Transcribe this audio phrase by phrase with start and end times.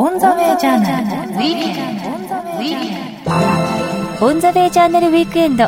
[0.00, 1.32] オンザウェイジャーナル。
[1.32, 1.98] ウィークエン
[4.20, 4.26] ド。
[4.26, 5.66] オンザウェイジャーナルウィークエンド。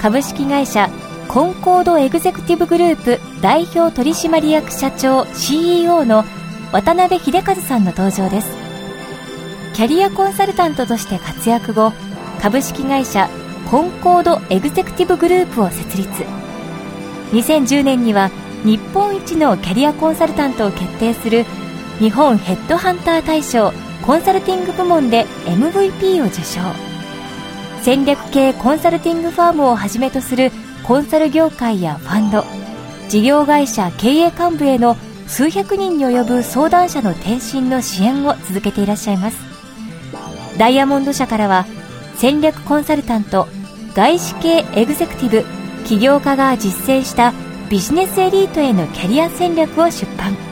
[0.00, 0.90] 株式会社
[1.28, 6.24] コンコードエグゼクティブグループ代表取締役社長 CEO の
[6.72, 8.50] 渡辺秀和さんの登場です。
[9.74, 11.92] キャリアコンサルタントとして活躍後
[12.40, 13.30] 株式会社
[13.70, 16.24] コンコードエグゼクティブグループを設立。
[17.30, 18.32] 2010年には
[18.64, 21.46] 日本一のキャリアコンサルタントを決定する
[21.98, 23.72] 日本ヘッドハンター大賞
[24.04, 26.60] コンサルティング部門で MVP を受賞。
[27.82, 30.50] 戦略系コンサルティングファームをはじめとする
[30.84, 32.44] コンサル業界やファンド
[33.08, 39.38] 事業会社経営幹部への数百人に及ぶ相談者の転身の支援を続けていらっしゃいます。
[40.58, 41.66] ダイヤモンド社からは
[42.16, 43.48] 戦略コンサルタント
[43.94, 45.44] 外資系エグゼクティブ
[45.84, 47.32] 起業家が実践した
[47.68, 50.51] ビジネスエリートへのキャリア戦略を出版。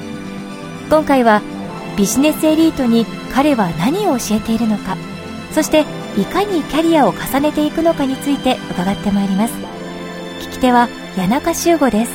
[0.91, 1.41] 今回は
[1.97, 4.97] ビジネスエリートに彼は何を教えているのか
[5.53, 5.85] そして
[6.17, 9.55] いかにキャリアを重ねていくのかについて伺ってまいります
[10.41, 12.13] 聞き手は谷中修吾です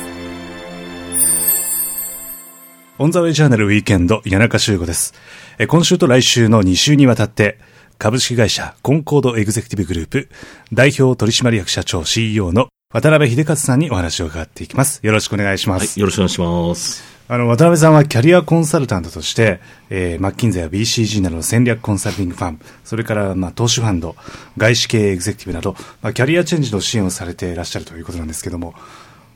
[2.98, 5.12] オンザウェイジャーナルウィーケンド、谷中修吾です。
[5.58, 7.58] え今週と来週の2週にわたって、
[7.98, 10.30] 株式会社コンコードエグゼクティブグループ、
[10.72, 15.00] 代表取締役社長 CEO の渡辺秀和さんにお話を伺っていきます。
[15.02, 16.00] よろしくお願いしまはい、す。
[16.00, 17.15] よろしくお願いします。
[17.28, 19.58] あの、渡辺さんはキャリアコンサルタントとして、
[19.90, 24.14] えー、マッキンゼや BCG などの戦略コンサルティングファン、それから、まあ、投資ファンド、
[24.56, 28.74] 外資系エグゼクティブなど、まあ、キャリアチェンジの支援をされていらっしゃるということなんですけども、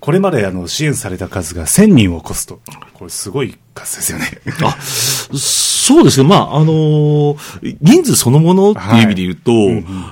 [0.01, 2.61] これまであの支援された数が1000人を超すと、
[2.95, 4.27] これすごい数ですよね。
[4.65, 6.29] あ、そうですね。
[6.29, 9.53] まあ、あのー人数そのものっていう意味で言うと、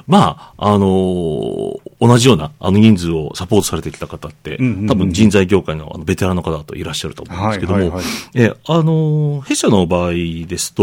[0.06, 8.04] まあ、あのー同じような、あの人数をサポートされてきた方って、うんうんうん多分人材業界のあのベテランの方だといらっしゃると思うんですけども、はいはいはい。
[8.34, 10.82] え、あのー弊社の場合ですと、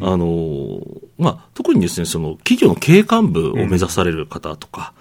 [0.00, 0.80] あのー
[1.18, 4.92] まあ、特にですね、その企業の経営幹部を目指される方とか、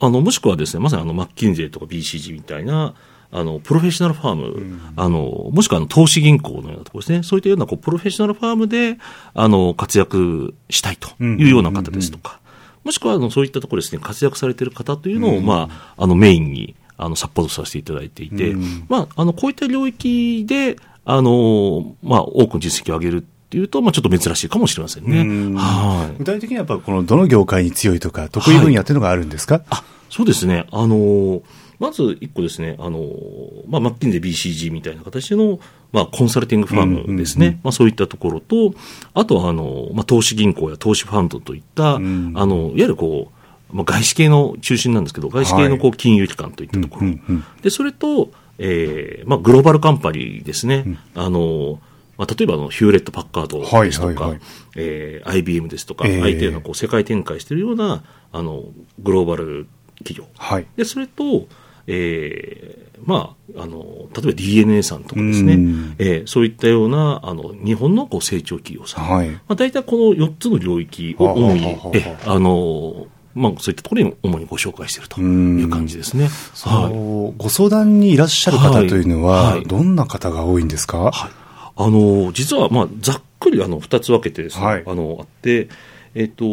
[0.00, 2.94] あの、もしくはですね、まさにあの、マッキンゼーとか BCG みたいな、
[3.30, 7.22] あの、プロフェッショナルファーム、あの、もしくはあの、投資銀行のようなところですね。
[7.22, 8.98] そういったような、こう、プロフェッショナルファームで、
[9.34, 12.40] あの、活躍したいというような方ですとか、
[12.84, 18.54] もしくは、あの、そういったところですね、活躍されている方というのを、まあ、あの、メインに、あの、サポートさせていただいていて、
[18.88, 25.20] まあ、あの、こういった領域で、あの、まあ、多くの実績を上げるっていうと、まあ、ちょっと珍しいかもしれませんね。
[25.20, 26.18] うんはい。
[26.18, 30.66] 具体的にはやっぱこのどの業界に強いとか、得意分野っていうのがあるんですか、あ、そうですね。
[30.70, 31.42] あのー
[31.78, 35.60] まず一個ですね、あのーまあ、マッキンゼ BCG みたいな形の、
[35.92, 37.60] まあ、コンサルティングファームですね。
[37.62, 38.74] まあ、そういったところと、
[39.14, 43.30] あとは、あのーまあ、投資銀行や投資ファンドといった、んあの、いわゆるこ
[43.72, 47.06] う、まあ、外資系の中心なんですけど、外資系のこう金融機関といったところ。
[47.06, 50.84] うんうんで、それと、えーまあ、グローバルカンパニーですね。
[51.14, 51.78] あの、
[52.18, 54.40] まあ、例えばあのヒューレット・パッカードですとか、はいはいはい
[54.76, 58.02] えー IBM ですとか、えー相手のこう世界展開しているような
[58.32, 58.64] あの
[58.98, 59.68] グローバル
[59.98, 60.26] 企業。
[60.36, 60.66] はい。
[60.76, 61.46] で、それと、
[61.86, 69.04] えーまあ、あの、例えば DNA さんとかですねうん、えーそういったような、あの、日本のこう成長企業さん。
[69.08, 76.28] はいまあ、大体この4つの領域を主にえあの、まあ、そういったところに主にご紹介しているという感じですね。
[76.64, 77.34] はい。
[77.38, 81.12] ご相談にいらっしゃる方というのは、はいはいどんな方が多いんですか、はい。
[81.78, 84.82] あの、実は、まあ、ざっくり、あの、二つ分けてですね、はい。
[84.84, 85.68] あの、あって、
[86.14, 86.44] えっ、と、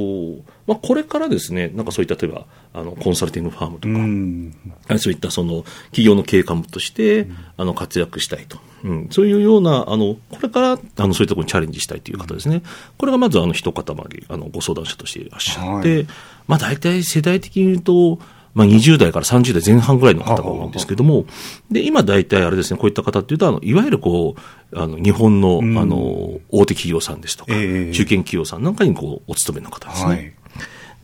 [0.67, 4.53] まあ、これからですね、なんかそういった、例えば、あの、コンサルティングファームとうか、ん。
[4.87, 7.27] はいそういったその企業の経営幹部として、
[7.57, 12.61] あの活躍したいと、うん、そういうようなあの、これからあのそういったところにチャレンジしたいという方ですね、
[12.97, 13.83] これがまずあの一塊
[14.27, 16.07] あのご相談者としていらっしゃって、はい。
[16.47, 18.19] まあ、大体世代的に言うと、
[18.55, 21.25] まあ、20代から30代前半ぐらいの方が多いんですけども、
[21.69, 24.35] で今、大体あれですね、こういった方っていうと、あのいわゆるこ
[24.71, 25.77] うあの日本の,、ん。
[25.77, 27.91] あの大手企業さんですとか、ええ。
[27.91, 30.09] 中堅企業さんなんかにこうお勤めの方ですね。
[30.09, 30.33] はい。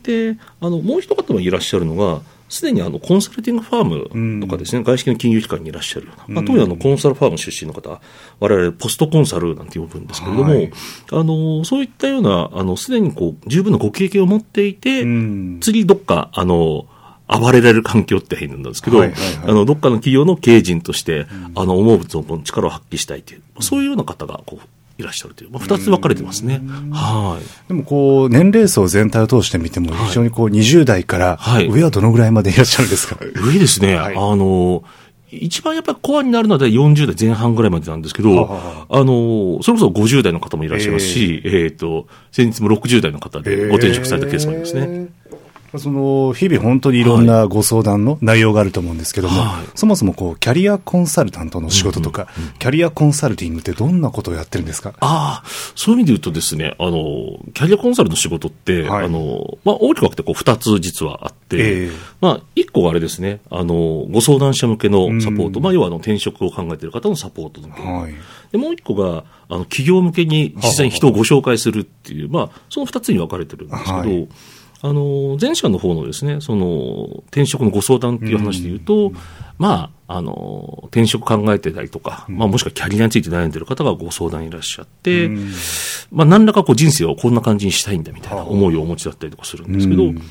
[0.02, 8.00] で、あの、もう一方もいらっしゃるのが、すでにあのコンサルティングファームとかですね、外資系の金融機関にいらっしゃるような、まあ、特にあのコンサルファーム出身の方、
[8.40, 10.70] 我々ポストコンサルなんて呼ぶんですけれども、はい。
[11.12, 15.58] あの、そういったような、あの、すでにこう、十分なご経験を持っていて、うん。
[15.60, 16.86] 次どっか、あの、
[17.38, 19.50] 暴れられる環境って変なんですけど、はいはいはい。
[19.50, 24.66] あの、どっかの企業の経営陣として、あの、思う存分力を発揮したいという、そういうような方が、こう、
[24.98, 26.60] いらっしゃるという、まあ、二つ分かれてますね。
[26.92, 27.68] はい。
[27.68, 31.68] でもこう、年齢層全体を通して見ても、非常にこう、20代からはい。
[31.68, 34.14] 上はどのぐらいまでいらっしゃるんですか、上ですね、はい。
[34.14, 34.84] あの、
[35.32, 38.98] 一番やっぱりコアになるのは40代前半ぐらいまでなんですけど、はははあ。
[39.02, 41.70] の、それこそ50代の方もいらっしゃいますし、え。
[41.72, 45.08] っ、と、先日も60代の方でご転職されたケースもありますね。
[45.78, 49.66] その日々本当にいろんなご相談の内容があると思うんですけども、はい。
[49.74, 52.28] そもそもこうキャリアコンサルタントの仕事とか、
[52.58, 54.94] キャリアコンサルティングってどんなことをやってるんですか？
[55.00, 56.92] ああ、そういう意味で言うとですね、あの、
[57.54, 59.06] キャリアコンサルの仕事って、はい。
[59.06, 61.90] あの、まあ、大きく分けてこう2つ実はあって、ええ。
[62.20, 68.14] まあ、1個があれですね、あの、ご相談者向けのサポート、まあ、要はあの転職を考えている方のサポートはい。
[68.52, 74.28] で、もう1個が、あの、企業向けに実際に人をご紹介するっていう、まあ、その2つに分かれてるんですけど、はい
[74.84, 79.12] あの、前者の方のですね、その、転職のご相談っていう話で言うと、
[79.56, 85.30] まあ、あの、転職考えてたりとか、まあ、もしくはキャリアについて悩んでる方がご相談いらっしゃって、
[86.10, 90.16] まあ、何らかこう人生をこんな感じにしたいんだみたいな思いをお持ちだったりとかするんですけど、うん。
[90.16, 90.22] ま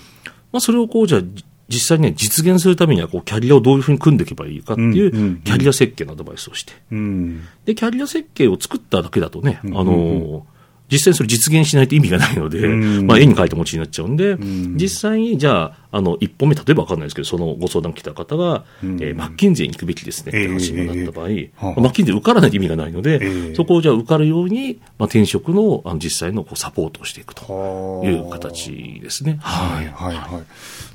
[0.53, 1.21] あ、それをこう、じゃ
[1.69, 5.41] 実際にね、実現するためには、こう、キャリアをどういうふうに組んでいけばいいかっていう、うんうんうん。
[5.41, 7.47] キャリア設計のアドバイスをして、うん。
[7.63, 10.45] で、キャリア設計を作っただけだとね、あの、
[10.91, 13.07] 実際にそれ実現しないと意味がないので、うん。
[13.07, 14.77] まあ絵に描いた餅になっちゃうんで、ん。
[14.77, 29.37] 実際にじゃあ、あの、一歩目、例えばわかんないですけど、そのご相談来た方が、うんえーマッキンゼーに行くべきですねって話になった場合、ええはあマッキンゼー受からないと意味がないので、ええそこをじゃあ受かるように、まあ、転職のあの実際のこうサポートをしていくとはあいう形ですね。
[29.41, 30.43] はいはいはい。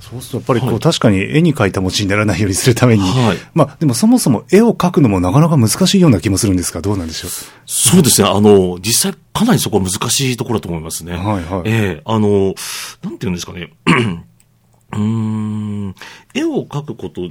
[0.00, 7.30] そうするとやっぱりこう、確かに絵に描いた餅にならないようにするために、はいまあでもそもそも絵を描くのもなかなか難しいような気もするんですが、どうなんでしょう？
[7.66, 8.28] そうですね。
[8.28, 11.12] あの、実際かなりそこは難しいところだと思いますね。
[11.12, 12.54] はいはいええあの、
[13.02, 13.72] なんていうんですかね。
[14.96, 15.94] うーん、
[16.34, 17.22] 絵を描くこと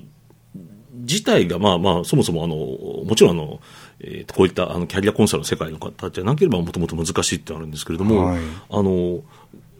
[0.93, 3.59] 自体が、まあまあ、そもそもあの、もちろんあの、
[3.99, 8.41] えーこういったあのキャリアコンサルの世界の方じゃなければもともと難しいってあるんですけれども、はい。
[8.69, 9.21] あの、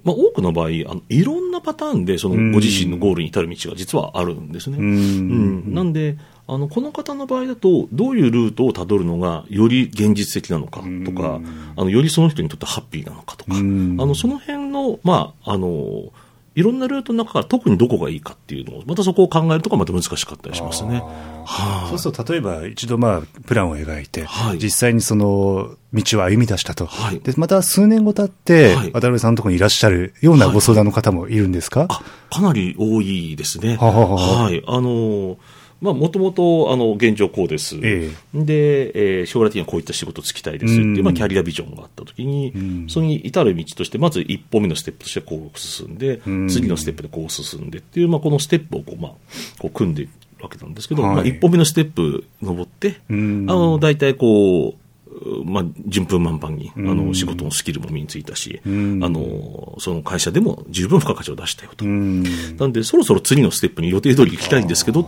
[0.04, 4.78] まあ、多くの場合あの、いろんなパターンでそのご自身のゴールに至る道が実はあるんですね。
[4.78, 4.86] うん。
[4.86, 5.74] うん。
[5.74, 6.18] なんで、
[6.48, 11.42] あの、この方の場合だと、どういうルートをたどるのがより現実的なのかとか、
[11.76, 13.98] あの、よりその人にとってハッピーなのかとか、あうん。
[13.98, 16.12] の、その辺の、まあ、あの、
[16.56, 21.02] いろんなルートの中から特にどこがいいかっていうのを、またそこを考えるとかまた難しかったりしますね。
[21.46, 26.86] はいそうすると、例えば一度まあ、プランを描いて、はい実際にその道を歩み出したと。
[26.86, 33.76] はいで、また数年後経って、はい渡辺さんのところにいらっしゃるようなご相談の方もいるんですか、あ、かなり多いですね。
[33.76, 34.64] はははははい。
[34.66, 35.46] あの、まあ、
[35.82, 37.78] もともと、あの、現状こうです。
[37.84, 41.04] えで、えー将来的にはこういった仕事つきたいですっていう、うん。
[41.04, 42.90] まあ、キャリアビジョンがあったときに、ん。
[42.90, 46.48] それに至る道として、まず一歩目のステップとしてこう進んで、うん。
[46.48, 49.12] 次のステップでこう進んでっていう、まあ、このステップをこう、まあ、
[49.60, 50.12] こう組んでいる
[50.42, 51.16] わけなんですけど、はい。
[51.16, 53.46] まあ、一歩目のステップ登って、うん。
[53.50, 57.08] あの、大体こう、まあ、順風満帆に、あうん。
[57.08, 59.04] の、仕事のスキルも身についたし、うん。
[59.04, 61.86] あの、その会社でも十分付加価値を出したよと。
[61.86, 62.24] うん。
[62.58, 65.04] なんで、そろそろ次のステップに予定通り行きたいんですけど、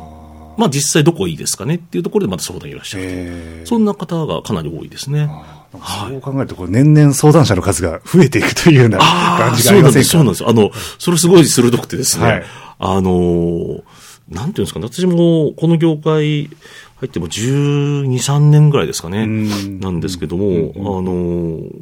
[0.57, 5.29] まあ実際どこがいいですかねっていうところでまた相談いらっしゃるそんな方がかなり多いですね。
[5.71, 10.09] そう考えると、年々相談者の数が増えていくというような感じがありませんか？
[10.09, 10.47] そうなんです。
[10.47, 12.43] あの、それすごい鋭くてですね、はい。
[12.79, 13.83] あのー、
[14.29, 16.49] なんていうんですかね、私もこの業界入
[17.05, 19.79] っても12、3年ぐらいですかね、うん。
[19.79, 21.81] なんですけども、あのー、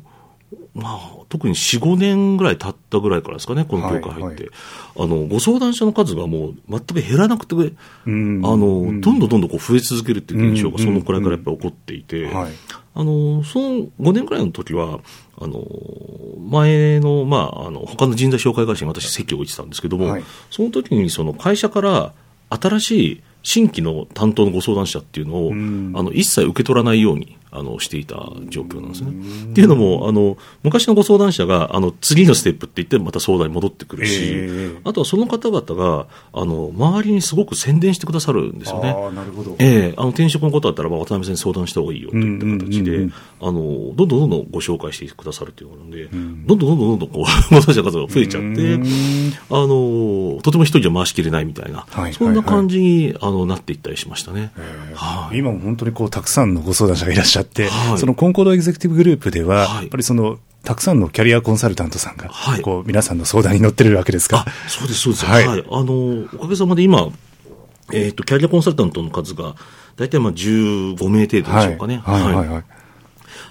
[0.75, 4.43] まあ、特に4、5年ぐらい経ったぐらいからですかね、この業界入って。
[4.43, 4.51] はい
[4.97, 7.55] あの、ご相談者の数がもう全く減らなくて、
[8.05, 8.41] うん。
[8.45, 9.01] あの、どん。
[9.01, 12.51] どんどんどんこう増え続けるっていう現象がそのくらいからやっぱり起こっていて、はい。
[12.93, 14.99] あの、その5年くらいの時は、
[15.37, 15.61] あの、
[16.49, 20.23] 前の、まあ、あの、他の人材紹介会社に私席を置いてたんですけども、はい。
[20.49, 22.13] その時にその会社から
[22.49, 25.91] 新しい新規の担当のご相談者っていうのを、ん。
[25.93, 28.15] あの、一切受け取らないように、あの、していた
[28.49, 29.11] 状況なんですね。
[29.51, 38.89] っていうのも、あの、昔のご相談者が、あの、次のステップって言ってまた相談に戻ってくるし、ええあとはその方々が、あの、周りにすごく宣伝してくださるんですよね。
[38.89, 39.55] ああ、なるほど。
[39.59, 46.05] ええあの転職のことだったら、まあ、渡辺さんに相談した方がいいよといった形で、うんうんうんうんあの、どんどんどんどんご紹介してくださるというのがあるので、
[46.47, 48.79] どんどんどんどんどんどんこう、ご相談者の数が増えちゃって、
[49.49, 54.51] あの、とても一人じゃ回しきれないみたいな、はいそんな感じに、あの、なっていったりしましたね。
[54.95, 55.37] はい。
[55.37, 65.25] 今も本当にこう、たくさんのご相談者がいらっしゃって、はいそのコンコードエグゼクティブグループでは、はいやっぱりその、たくさんのキャリアコンサルタントさんが、はいこう、皆さんの相談に乗ってるわけですかあ、そうです、そうです。
[65.25, 65.47] ははいい。
[65.47, 67.09] あの、おかげさまで今、
[67.93, 69.55] えっ、と、キャリアコンサルタントの数が、
[69.95, 72.01] 大体まあ15名程度でしょうかね。
[72.03, 72.63] はい、はい、はいはい。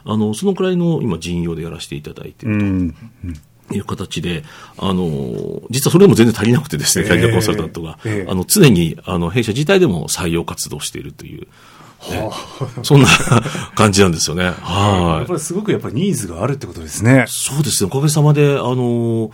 [0.07, 2.65] あの、そのくらいの今人用でやらせていただいていると。
[2.65, 2.95] うん。
[3.73, 4.45] いう形で、
[4.77, 11.47] あの、実はそれでも全然足りなくてですね、ええキャリアコンサルタントが、ええあの、常に、あの、弊社自体でも採用活動しているという、
[12.11, 12.29] え
[12.83, 13.09] そんな
[13.75, 14.45] 感じなんですよね。
[14.45, 15.25] やはい。
[15.25, 15.35] っぱ。
[15.35, 17.25] りすごくやっぱりニーズがあるってことですね。
[17.29, 19.31] そうですね、おかげさまで、あの、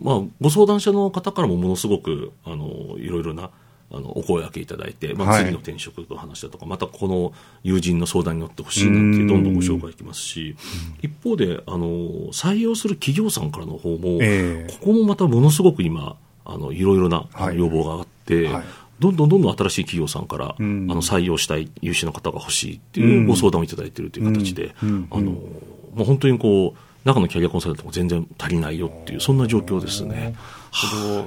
[0.00, 3.50] まあ、ご相談者の方からもものすごく、あの、いろいろな、
[3.92, 5.44] あの、お声掛けいただいて、まあ、はい。
[5.44, 7.32] 次の転職の話だとか、またこの
[7.62, 10.56] 友人の相談に乗ってほしいなんてどんどんご紹介いきますし、
[11.02, 11.86] 一方で、あの、
[12.32, 14.72] 採用する企業さんからの方も、ええ。
[14.80, 16.16] ここもまたものすごく今、
[16.48, 18.64] あのいろいろな要望があって、はい
[18.98, 20.86] どんどんどんどん新しい企業さんから、うん。
[20.90, 25.40] あの採用したい優秀な方が欲しいっていうご相談をいただいているという形で、あのも
[25.98, 30.34] う本当にこう、中のキャリアコンサルタントが全然足りないよっていう、そんな状況ですね。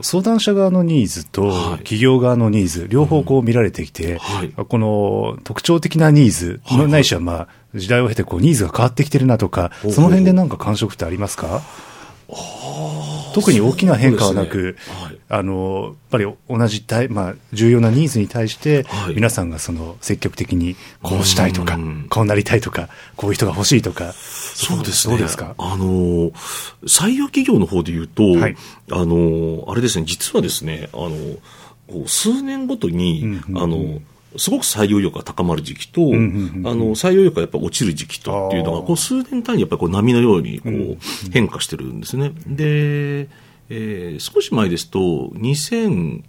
[0.02, 1.78] 相談者側のニーズとはい。
[1.78, 4.50] 企業側のニーズ、両方こう見られてきて、はい。
[4.52, 11.62] この特徴的なニーズ、ないしはまあ時代を経てこうニーズが変わってきてるなとか、その辺でなんか感触ってありますか？
[13.40, 15.04] 特に大きな変化はなく、ね。
[15.04, 15.18] はい。
[15.30, 19.16] あの、やっぱり同じ対、まあ、重要なニーズに対して、はい。
[19.16, 25.18] 皆さんがその積極的にこうしたいとかうん、こうなりたいとか、こういう人が欲しいとか、そうですね。
[25.18, 25.56] どうですか？
[25.58, 26.32] あの、
[26.84, 28.56] 採用企業の方で言うと、はい。
[28.92, 33.64] あの、あれですね、実はですね、あの、数年ごとに、うんうんうん。
[33.64, 34.02] あの、
[34.38, 42.32] すごく採用力が高まる時期と、んうんうんあの、採用力がやっぱ落ちる時期とっていうのが、こう数年単位にやっぱりこう波のようにこう変化してるんですね。
[42.46, 43.30] で、
[43.70, 45.00] えー少し前ですと、
[45.36, 46.24] 2002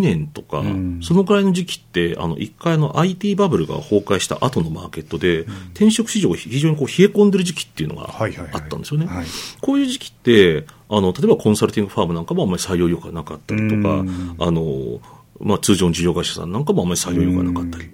[0.00, 1.00] 年とか、ん。
[1.02, 5.40] そのくらいの時期って、あの、一回あの IT バブルが崩壊した後のマーケットで、
[5.74, 8.50] 転職市場が非常にこう冷え込んでる時期っていうのがはいはいはい。
[8.54, 9.06] あったんですよね。
[9.06, 9.26] はい。
[9.60, 15.00] こういう時期って、あの、例えばコンサルティングファームなんかもあんまり採用力がなかったりとかうん、あの、
[15.40, 17.90] まあ、通常の事業会社さんなんかもあんまり採用力がなかったり。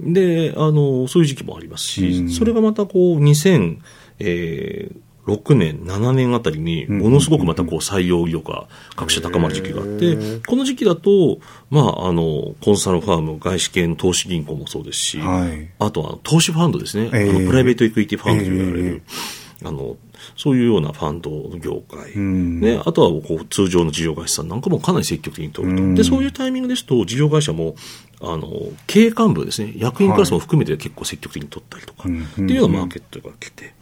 [0.00, 2.28] で、あの、そういう時期もありますうん。
[2.28, 3.78] し、それがまたこう、2000、
[4.20, 10.16] えー6年、7年あたりに、ものすごくまたこう採用意欲が各社高まる時期があって、
[10.46, 11.38] この時期だと、
[11.68, 15.68] まあ、あの、コンサルファーム、外資系の投資銀行もそうですし、はい。
[15.80, 19.10] あとは投資ファンドですね、ええあのプライベートエクイティファンドと言われる、え
[19.64, 19.96] あの、
[20.36, 22.60] そういうようなファンドの業界、ん。
[22.60, 25.94] ね、あとはこう通常の事業会社さんなんかもかなり積極的に取ると、うん。
[25.94, 27.74] でそういうタイミングですと、事業会社も
[28.20, 28.50] あの
[28.86, 33.74] 経営幹部ですね、役員クラスも含めて結構積極的に取ったりとか、うんっていうようなマーケットが来て、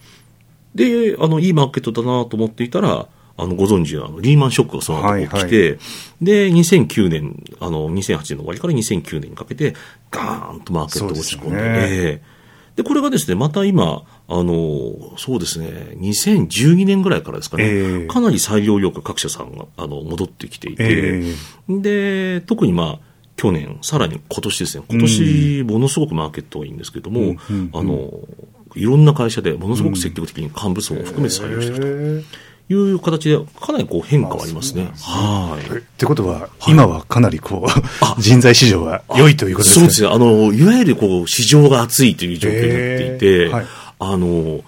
[0.75, 5.78] であのいいマーケットだなと思っていたら、あのご存知のあのリーマンショックがその後起きて、はい
[6.23, 9.75] で2009年、あの2008年の終わりから2009年にかけて、
[10.11, 11.88] ガーンとマーケットが落ち込んで、そうですよね。
[11.90, 12.34] ええ
[12.76, 18.07] で、これがですね、また今、あの、そうですね、2012年ぐらいからですかね、ええ。
[18.09, 21.35] かなり採用力各社さんが、あの、戻ってきていて、え
[21.69, 28.11] で、特にまあ、去年、さらに今年ですね、今年、ものすごくマーケットがいいんですけども、うんうんあの、
[28.75, 34.90] いろんな会社でものすごく積極的に幹部層も含めて採用しているという形で、かなりこう変化はありますね。
[35.00, 35.66] はい。
[35.75, 40.09] えってことは、今はかなりこう、人材市場は良いということですかそうですね。
[40.09, 43.66] あの、いわゆるこう、市場が熱いという状況になっていて、はい
[43.99, 44.64] あの、う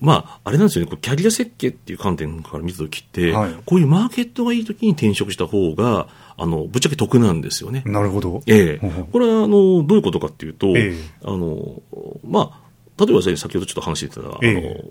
[0.00, 7.82] まあ、あれなんですよね、こうキャリア設計っていう観点から見たときって、はいこういうマーケットがいいときに転職した方が、あの、ぶっちゃけ得なんですよね。
[7.86, 8.42] なるほど。
[8.46, 9.48] ええほうほうこれは、あの、
[9.84, 11.82] どういうことかっていうと、ええあの、
[12.26, 12.60] ま
[12.98, 14.90] あ、例えば先ほどちょっと話してた、あの、ええ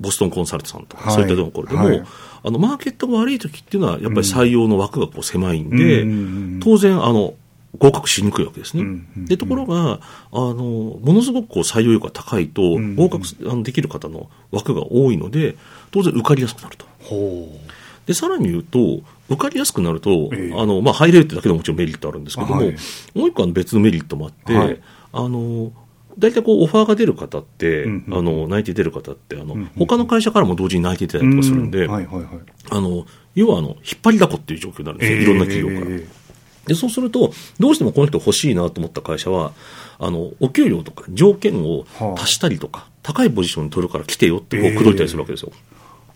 [0.00, 2.02] ボストンコンサルトさんとか、はいそういったところでも、はい。
[2.42, 7.34] あの、マーケットが悪い時っていうのは、やっぱり採用の枠がこう狭いんで、うん当然、あの、
[7.78, 8.82] 合格しにくいわけですね。
[8.82, 10.00] うんうんうんで、ところが、
[10.32, 15.56] あの、ものすごくこう採用力が高いと、んうん合格すあのできる方の枠が多いので、
[15.90, 16.86] 当然受かりやすくなると。
[17.00, 17.60] ほ
[18.06, 20.54] で、さらに言うと、受かりやすくなると、ええ。
[20.56, 22.76] あの、まあ、入れるってだけでももちろんメリットあるんですけども、はい。
[23.14, 24.80] もう一個別のメリットもあって、はい。
[25.12, 25.72] あの、
[26.18, 31.88] 大体こう、オファーが出る方って、うんうんあの、内定出る方って、あの、んうん他の会社からも同時に内定出たりとかするんで。
[32.70, 35.96] あの、要はあの、引っ張りだこっていう状況になるんですよ、いろんな企業から。
[35.96, 36.06] え
[36.66, 39.52] で、そうすると、どうしてもこの人欲しいなと思った会社は、
[39.98, 41.86] あの、お給料とか条件を
[42.16, 45.52] 足したりとか、高いポジションに取るから来てよってこう口説いたりするわけですよ。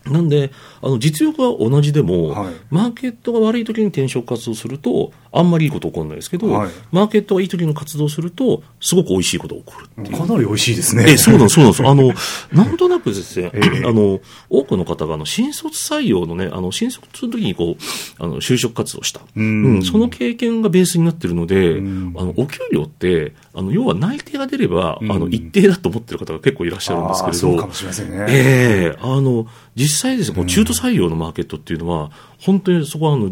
[0.05, 10.17] なんで、あの、実力は同じでも、はいマーケットが悪い時に転職活動すると、あんまりいいこと起こらないですけど、はいマーケットがいい時に活動すると、すごく美味しいことが起こるっていう。
[10.17, 11.05] かなり美味しいですね。
[11.07, 11.85] え、そうなんです、そうなんです。
[11.85, 12.13] あの、
[12.65, 14.19] なんとなくですね、ええあの、
[14.49, 19.21] 多くの方が、あの、新卒採用のね、あの、新卒の時にこう、あの、就職活動した。
[19.35, 28.25] うんその経験がベースになってるので、んあの、お給料って、あの、要は内定が出れば、うんあの、一定だと思ってる方が結構いらっしゃるんですけれど、そうかもしれませんね。
[28.27, 33.31] ええあの、実際ですね、こう中途採用のマーケットっていうのは、本当にそこはあの、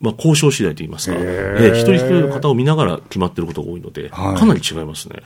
[0.00, 5.22] まあ、交渉次第といいますか、へえええ一人一人の方を見ながら決まってることが多いので、はいかなり違いますね。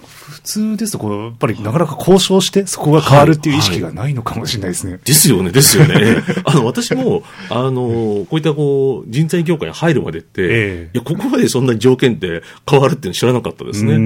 [0.00, 4.98] 普通ですと、こう、やっぱりなかなか交渉して、そこが変わるっていう意識がないのかもしれないですね。
[5.04, 5.94] ですよね、ですよね。
[5.96, 13.92] ええ あの、私も、あの、こういったこう、人材業界に入るまでって、ええいや、ここまでそんな条件って変わるっていうの知らなかったですね。
[13.92, 13.98] ええ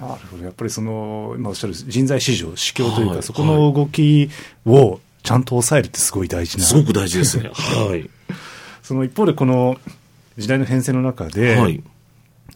[0.00, 0.44] なるほど。
[0.44, 4.30] やっぱりその、今おっしゃる人材市場、市況というか、はいそこの動き
[4.66, 6.64] をちゃんと抑えるってすごい大事な。
[6.64, 7.50] すごく大事ですね。
[7.52, 8.08] はい。
[8.86, 9.76] その一方で、この
[10.38, 11.82] 時代の変遷の中で、はい。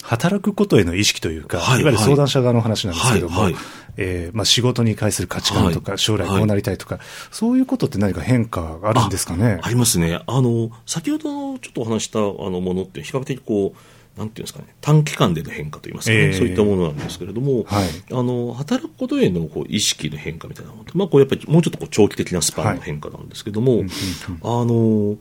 [0.04, 3.62] 働くことへの意識というか、はいいわゆる相談者側の話なんですけども、はいはい。
[3.96, 5.98] えーまあ、仕事に対する価値観とか、はい。
[5.98, 7.00] 将来こうなりたいとか、
[7.32, 9.58] そういうことって何か変化があるんですかね？
[9.60, 10.20] ありますね。
[10.24, 16.38] あの、先ほどちょっとお話したあのものって比較的こう、なんていうんですかね、短期間での変化といいますかね、えー。
[16.38, 17.88] そういったものなんですけれども、はい。
[18.12, 23.82] あの、働くことへのこう意識の変化みたいなものって、まあ、こうやっぱりもうちょっとこう長期的なスパンの変化なんですけども、
[24.42, 25.16] あの、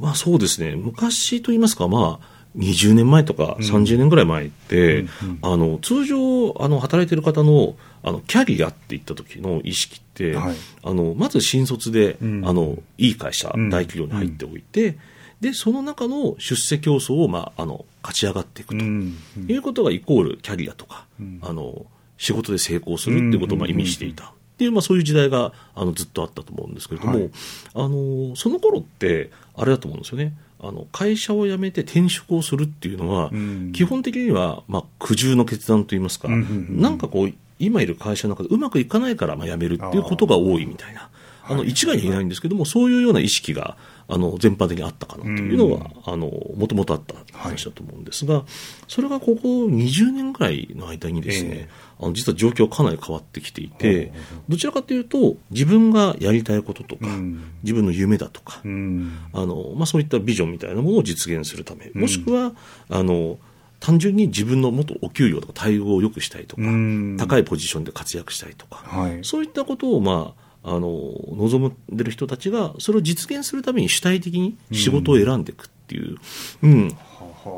[0.00, 5.06] まあそうですね、昔といいますか、まあ、20年前とか30年ぐらい前って、
[5.42, 10.56] あの通常あの働いてる方のあのキャリアっていった時の意識って、はい。
[10.82, 12.46] あのまず新卒で、ん。
[12.46, 13.70] あのいい会社、うん。
[13.70, 14.98] 大企業に入っておいて、
[15.40, 19.16] でその中の出世競争を、まあ、あの勝ち上がっていくと、うん。
[19.48, 21.06] いうことがイコールキャリアとか、
[21.42, 21.86] あの
[22.16, 24.32] 仕事で成功するっていうことをまあ意味していた。
[24.58, 27.30] っていう、まあ、そういう時代があのずっとあったと思うんですけれども、はい。
[27.74, 33.70] あのその頃って、あれだと思うんですよね、あの会社を辞めて転職をするっていうのは、ん。
[33.72, 41.08] 基本的には、まあ、苦渋の決断といいますか、うんうんうんなんかこう、今いる会社の中でうまくいかないからまあ辞めるっていうことが多いみたいな、
[41.44, 43.76] あの一概に言えないんですけども、そういうような意識が
[44.10, 48.44] あの全般的にあったかなというのは、あのもともとあった話だと思うんですが、
[48.88, 51.68] それがここ20年ぐらいの間にですね、え
[52.00, 54.12] あの実は状況かなり変わってきていて、
[54.48, 57.52] どちらかというと、自分がやりたいこととか、うん。
[57.62, 59.18] 自分の夢だとか、うん。
[59.32, 62.52] あのまあ、そういったビジョンみたいなものを実現するため、もしくは
[62.88, 63.38] あの
[63.80, 67.16] 単純に自分のもっとお給料とか待遇を良くしたいとか、うん。
[67.18, 69.18] 高いポジションで活躍したいとか、はい。
[69.22, 76.16] そういったことを、まあ、あの望んでる人たちが、それを実現するために主体的に仕事を選んでいくっていう、
[76.62, 76.96] うん。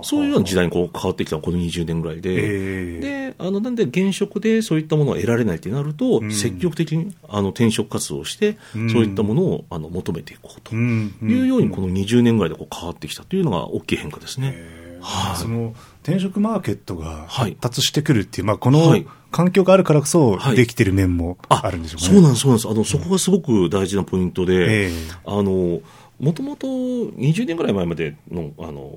[0.03, 3.01] そういうような時代にこう変わってきたこの20年ぐらいで、ええ。
[3.01, 8.91] であのなんで現職でそういったものを得られないってなると、積極的にあの転職活動をして、うん。
[8.91, 10.77] そういったものをあの求めていこうと。
[10.77, 11.15] うん。
[11.23, 14.57] いうように、この20年ぐらいでこう変わってきたというのが大きい変化ですね。
[15.01, 15.37] はい。
[15.37, 17.51] その転職マーケットがはい。
[17.51, 19.07] 発達してくるっていう、まあ、このはい。
[19.31, 20.57] 環境があるからこそはい。
[20.57, 22.13] できてる面もあるんでしょうかね。
[22.15, 22.69] そうなんです、そうなんです。
[22.69, 24.93] あの、そこがすごく大事なポイントで、ええ。
[25.25, 25.81] あの、
[26.21, 28.93] もともと20年ぐらい前までのあの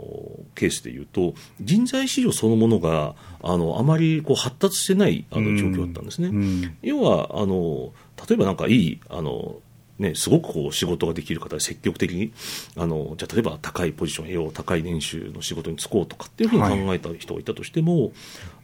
[0.55, 6.27] ケースでいうと、人材市場そのものがあのあまりこう発達してないあの状況だったんですね。
[6.27, 6.77] うん。
[6.81, 7.93] 要はあの、
[8.27, 9.55] 例えばなんかいいあの、
[10.03, 12.31] ね、すごくこう仕事ができる方で積極的に
[12.77, 18.11] あのじゃあ例えば高いポジションを得よう高い年収の仕事に就こうとかっていうふうに考えた人がいたとしても、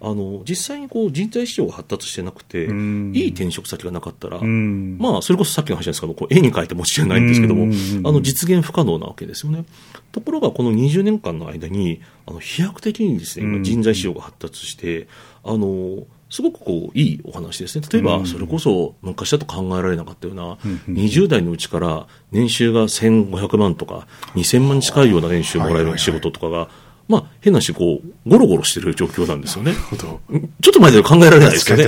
[0.01, 3.11] あの実際にこう人材市場が発達してなくて、うん。
[3.15, 4.97] いい転職先がなかったら、うん。
[4.97, 7.71] まあ、それこそさっきの話ですけど、こう絵に描いてもちろんないんですけども、うん。
[8.05, 9.65] あの実現不可能なわけですよね。
[10.11, 15.07] ところが、この20年間の間に、あの飛躍的にですね、今人材市場が発達して、
[15.43, 17.85] あの、すごくこういいお話ですね。
[17.91, 26.69] 例えば、それこそ昔だと考えられなかったような、20代のうちから年収が1500万とか、2000万近いような年収をもらえる仕事とかが、
[27.09, 29.73] まあ、変なし、こう、ゴロゴロしてる状況なんですよね。
[29.73, 30.19] ちょ
[30.69, 31.87] っと前では考えられないですよね。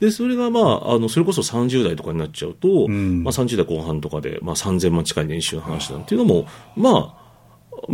[0.00, 3.22] で、それがまあ、あの、それこそ30代とかになっちゃうと、ん。
[3.22, 6.46] まあ30代後半とかで、まあ3000万近い年収の話なんていうのも、
[6.76, 7.25] まあ、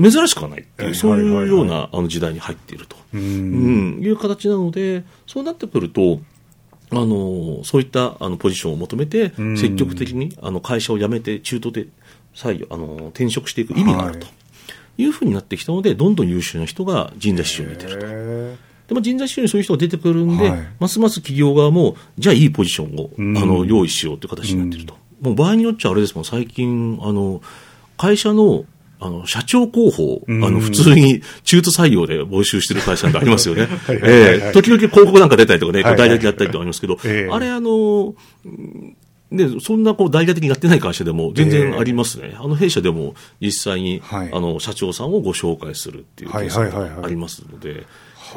[0.00, 4.00] 珍しくはないっていう、そういうようなあの時代に入っていると、うん。
[4.02, 6.20] いう形なので、そうなってくると、
[6.90, 9.56] あのそういったあのポジションを求めて、ん。
[9.56, 11.86] 積極的にあの会社を辞めて、中途で
[12.34, 14.26] 採用あの転職していく意味があると
[14.98, 15.06] い。
[15.06, 18.06] うふうになってきたので、どんどん優秀な人が人材市場に出てると。
[18.06, 18.56] へ
[18.88, 20.68] でまあ、人材市場にそういう人が出てくるんで、はい。
[20.80, 23.38] ますます企業側も、じゃあいいポジションを、うん。
[23.38, 24.96] あの用意しようという形になっていると。
[25.20, 27.40] もう場合によっちゃあれですもん、最近、あの、
[27.96, 28.64] 会社の、
[29.04, 33.62] あの、社長候補あの、普通に中途採用で募集してる会社なんかありますよね。
[33.86, 38.14] はいはいはいはいええ時々広告なんか出たりとかね、こうはいはいはい代理やったりとかありますけど、ええあれあの、
[39.32, 42.36] で、そんなこう大々的にやってない会社でも全然ありますね。
[42.38, 47.86] あの弊社でも実際に、はいあの社長さんをご紹介するっていうケースはいはいはいはいがありますので、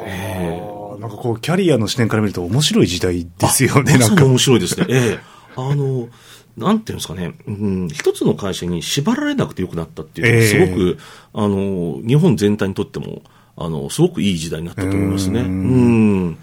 [0.04, 4.24] ーなんかこう、キャリアの視点から見ると面白い時代ですよね、なんか。
[4.24, 4.86] 面白いですね。
[4.88, 5.36] ええ。
[5.56, 6.08] あの、
[6.56, 10.98] なんていうんですかね、うん、一つの会社に縛られなくてよくなったっていうのは、ええすごく、
[11.34, 13.22] あの、日本全体にとっても、
[13.56, 15.40] あの、すごくいい時代になったと思いますね。
[15.40, 16.38] ううんん。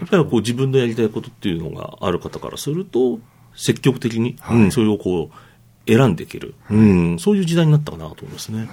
[0.00, 3.18] やっぱりこう自分のやりたいことっていうのがある方からすると、
[3.56, 8.68] 積極的に、はいうん、それをこう、選んでいける、うん、そういう時代になったかなと思いますね。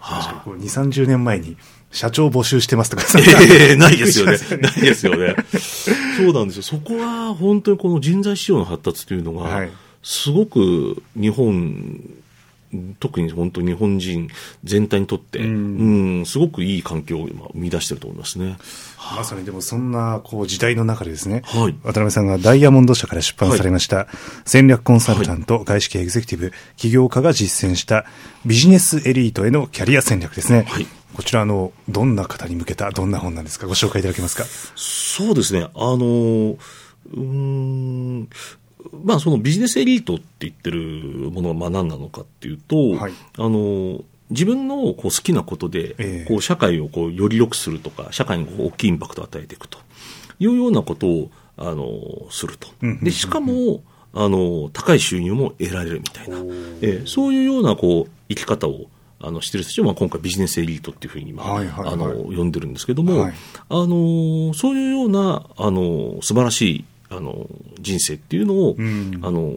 [0.00, 1.56] 確かにこう2、30年前に
[1.90, 4.38] 社長募集してますとかさ、ええないですよね。
[4.60, 5.34] ないですよね。
[6.16, 6.62] そうなんですよ。
[6.62, 9.70] そこは本当にこの人材市場の発達というのが、はい
[10.08, 12.00] すごく日本、
[13.00, 14.28] 特に本当に日本人
[14.62, 18.56] 全体にとって、ううんん、すごくいい環境を今生み出してると思いますね。
[19.16, 21.74] まさにでもそんなこう時代の中でですね、はい。
[21.82, 24.06] 渡辺さんがダイヤモンド社から出版されました、
[24.44, 28.04] 戦略コンサルタント、外資系エグゼクティブ、起業家が実践した
[28.44, 30.66] ビジネスエリートへのキャリア戦略ですね。
[30.68, 30.86] はい。
[31.14, 33.66] こちらの、どんな方に向けた、どんな本なんですか？
[33.66, 34.44] ご紹介いただけますか？
[34.76, 35.62] そうですね。
[35.62, 38.28] あの、うーん、
[39.04, 43.12] まあそのビジネスエリートって言ってるものはまあ何なのかっていうと、はい。
[43.38, 46.28] あの、自分のこう好きなことで、ええ。
[46.28, 49.78] こう社会をこうより良くするとか、社会にこう大きいインパクトを与えていくと。
[50.38, 51.86] いうようなことを、あの、
[52.30, 52.68] すると。
[53.02, 56.38] で、しかも、あの、高い収入も得られるみたいな、
[56.82, 58.86] ええそういうようなこう生き方を
[59.20, 61.94] あのしてる人たちを、まあ、今回ビジネスエリートっていうふうに今、はいはいはい。
[61.94, 63.32] あの呼んでるんですけども、はい。
[63.32, 67.46] あのそういうようなあの素晴らしいあの
[67.86, 69.20] 人生っていうのを、うん。
[69.22, 69.54] あの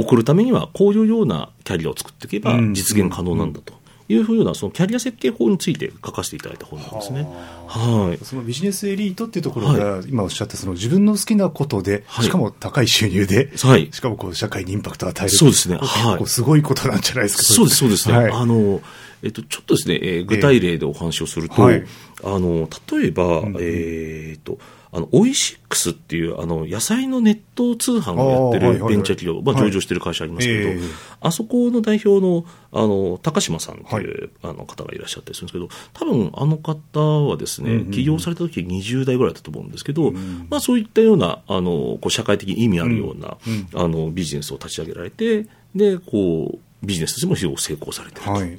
[0.00, 2.74] 送るためにはこういうようなキャリアを作っていけばうん。
[2.74, 3.78] 実現可能なんだと。
[4.10, 7.28] いうふうなそのキャリア設計法について書かせていただいた本なんですね。
[7.66, 8.24] はい。
[8.24, 12.24] そのビジネスエリートっていうところが、今おっしゃったその自分の好きなことで、はい。
[12.24, 13.90] しかも高い収入で、はい。
[13.92, 15.30] しかもこう社会にインパクトを与える。
[15.30, 15.76] そうですね。
[15.76, 16.26] はい。
[16.26, 17.42] すごいことなんじゃないですか。
[17.42, 18.16] そうです、そうですね。
[18.16, 18.32] はい。
[18.32, 18.80] あの、
[19.22, 21.84] えっと、ちょっとですね、えー具体例でお話をすると、はい。
[22.24, 23.56] あの、例えば、ん。
[23.60, 24.58] えーっと、
[24.90, 29.64] あの、オイシックスっていう、あの、野菜のネット通販をやってるベンチャー企業、まあ、はい。
[29.66, 30.80] 上場してる会社ありますけど、ええ
[31.20, 40.12] あそこの代表の、あの、高島さんっていう、あの方がいらっしゃったりするんですけど、多分あの方はですね、起業された時20代ぐらいだったと思うんですけど、
[40.48, 48.30] まあ、そういったような、あの、こう社会的に意味あるような、うんあの、ビジネスを立ち上げられて、で、こう、ビジネスとしても非常に成功されてると。
[48.30, 48.58] はい。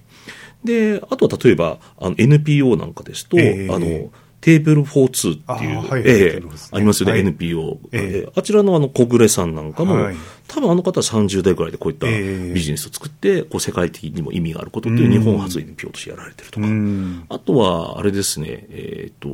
[0.64, 6.70] で、あとは例えば、あの NPO なんかですと、ええあの、テーブル4-2っていう、はいええテーブル4ですね。
[6.78, 7.22] ありますよね、はい。
[7.22, 8.02] NPO、ええ。
[8.02, 10.16] ええあちらのあの小暮さんなんかも、はい。
[10.48, 12.54] 多分あの方は30代ぐらいでこういったええ。
[12.54, 17.26] ビジネスを作って、こう世界的にも意味があることっていう日本初 NPO としてやられてるとうか、ん。
[17.30, 19.30] あとはあれですね、えっ、と、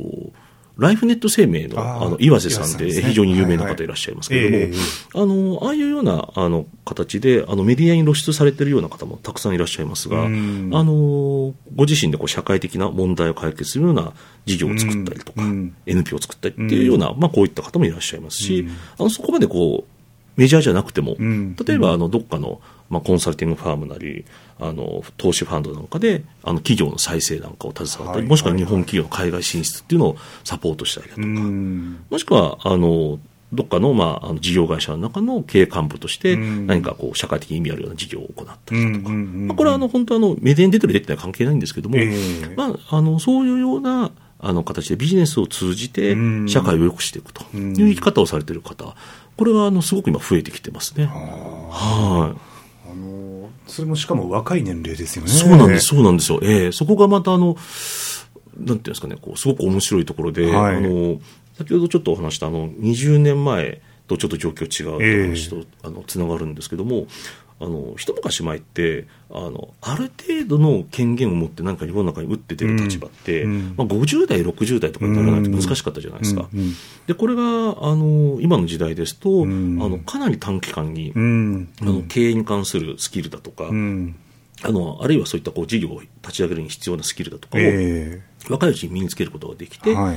[0.78, 4.72] ライフネット生命のあの岩瀬さんで非常に有名な方いらっしゃいますけれども、ええ
[5.14, 10.70] あの、ああいうようなあの形であのメディアに露出されているような方もたくさんいらっしゃいますが、あうん。
[10.70, 14.12] の、ご自身でこう社会的な問題を解決するような
[14.44, 15.74] 事業を作ったりとか、うん。
[15.86, 19.95] NPO を作ったりっていうような、まあこういった方もいらっしゃいますし、あのそこまでこう、
[20.36, 21.56] メジャーじゃなくても、うん。
[21.56, 24.24] 例えばあのどっかの、まあ、コンサルティングファームなり、
[24.58, 32.04] あの投資ファンドなんかで、あの企業の再生なんかを携わったり、はいもしくは日本企業の海外進出っていうのをサポートしたりだとうか、ん。
[32.10, 33.18] もしくはあの
[33.52, 36.66] どっかの,、まあ、あの事業会社の中の経営幹部として、うん。
[36.66, 42.54] 何かこう社会的に意味あるような事業を行ったりだとか、まあこれはあの本当あのメディアに出てる出てない関係ないんですけども、ええ。
[42.56, 46.48] まあ、あのそういうようなあの形でビジネスを通じてうん。
[46.48, 48.94] 社会を良くしていくという生き方をされている方、
[49.36, 51.06] これはあのすごく今増えてきてますね。
[51.06, 55.30] はいあの、それもしかも若い年齢ですよね。
[55.30, 56.40] そうなんです、そうなんですよ。
[56.42, 57.56] ええそこがまたあの、
[58.58, 61.20] なんていうんですかね、こう、すごく面白いところで、はいあの、
[61.58, 67.06] 先ほどちょっとお話したあの、20年前とちょっと状況違うという話と、あの、つながるんですけども、
[67.58, 76.48] あの、一昔前って、あの、ある程度の権限を持ってなんか世の中に打って出る立場って、うんうんまあ、50代、60代とかにならないと難しかったじゃないですか。
[76.52, 76.72] うんうん
[77.06, 81.68] で、これが、あの、今の時代ですと、んあの、かなり短期間に、うん。
[81.80, 84.16] あの経営に関するスキルだとか、うん。
[84.62, 90.16] あの、あるいはそういったこう事業を立ち上げるに必要なスキルだとかを、え若いうちに身につけることができて、えはい。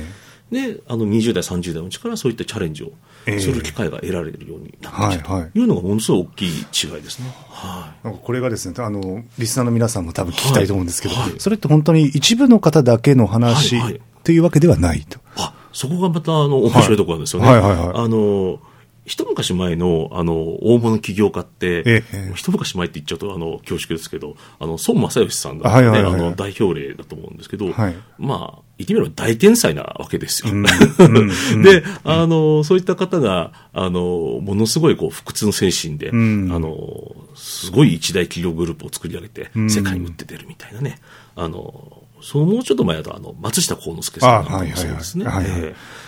[0.50, 2.92] で、あの、20代、30代のうちからそういったチャレンジを
[3.26, 7.32] ええする機会が得られるようになってきたというのがものすごい大きい違いですね。
[7.48, 13.80] はなんかこれがですね、あの、リスナーの皆さんも多分聞きたいと思うんですけど、はいはいそれって本当に一部の方だけの話
[14.24, 15.18] というわけではないと。
[15.18, 15.20] い。
[15.36, 17.48] あ、そこがまた、あの、面白いところなんですよね。
[17.48, 18.60] はいはいはいはいあの、
[19.06, 22.32] 一昔前の、あの、大物起業家って、ええ。
[22.34, 27.96] 一昔前って言っちゃうと、あの、恐縮ですけど、あの、孫正義さんが、ねはいはいあの、代表例だと思うんですけど、はい。
[28.18, 30.52] まあ、言ってみれば大天才なわけですよ。
[30.52, 30.66] うん。
[30.98, 31.62] うん。
[31.62, 36.52] で、あの、そういった方が、あの、ものすごいこう、不屈の精神で、うん。
[36.52, 39.70] あの、すごい一大企業グループを作り上げて、ん。
[39.70, 40.98] 世界に打って出るみたいなね。
[41.36, 45.24] あの、そのもうちょっと前だと、あの、松下幸之助さんなんかもそうですね。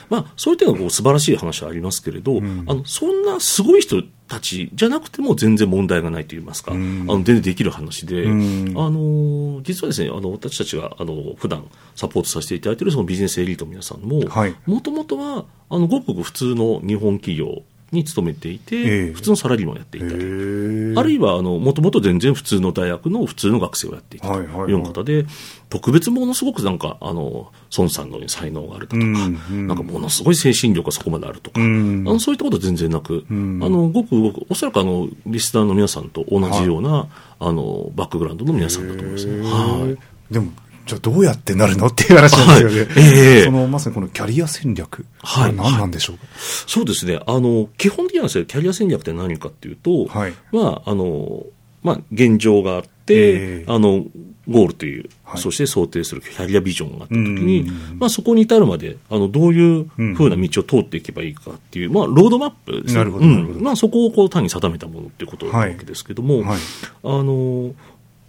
[0.09, 7.03] まあ、そういったのがこう素晴らしい話はありますけれど、あの、そんなすごい人たちじゃなくても全然問題がないと言いますか、ん。
[7.03, 8.79] あの、全然できる話で、ん。
[8.79, 14.55] あの、実はですね、あの、私たちが、あの、普段サポートさせていただいているそのビジネスエリートの皆さんも、はい。
[14.67, 17.63] もともとは、あの、ごくごく普通の日本企業
[17.93, 19.13] に勤めていて、ええ。
[19.13, 25.27] 普通のサラリーマンをやっていたり、へあるいは、あの、もともと全然普通の大学の普通の学生をやっていたとはいうような方で、
[25.69, 29.07] 特別ものすごくなんか、あの、孫さんのように才能があるだとか、
[29.51, 32.05] なんかものすごい精神力がそこまであるとか、うん。
[32.07, 33.63] あのそういったことは全然なく、ん。
[33.63, 39.43] あの、ごくごく、おそらくあの、リスナーの皆さんと同じような、あの、バックグラウンドの皆さんだと思いますね。
[39.43, 39.97] は
[40.31, 40.33] い。
[40.33, 40.53] でも、
[40.87, 42.95] じゃあどうやってなるのっていう話なんですよね。
[42.95, 45.05] は いええその、まさにこのキャリア戦略。
[45.19, 46.25] はい何なんでしょうか？
[46.67, 47.21] そうですね。
[47.27, 51.45] あの、基本的にはですね、キャリア戦略って何かっていうと、はいまあ、あの、
[51.83, 54.07] まあ、現状があって、て、ええあの、
[54.49, 62.95] ゴールという、はいそして想定するキャリアビジョンがあったときにうんうんうん、まあそこに至るまで、あの、どういうふうな道を通っていけばいいかっていう、まあ、ロードマップですね。
[62.97, 66.59] なるほどうんまあそこをこう単に定めたものっていうことなわけですけども、はい。
[67.03, 67.71] あの、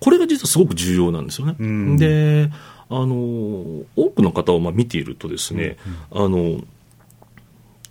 [0.03, 1.55] これが実はすごく重要なんですよね。
[1.57, 2.51] うんで、
[2.89, 3.15] あの、
[3.95, 5.77] 多くの方をまあ見ているとですね、
[6.11, 6.59] あの、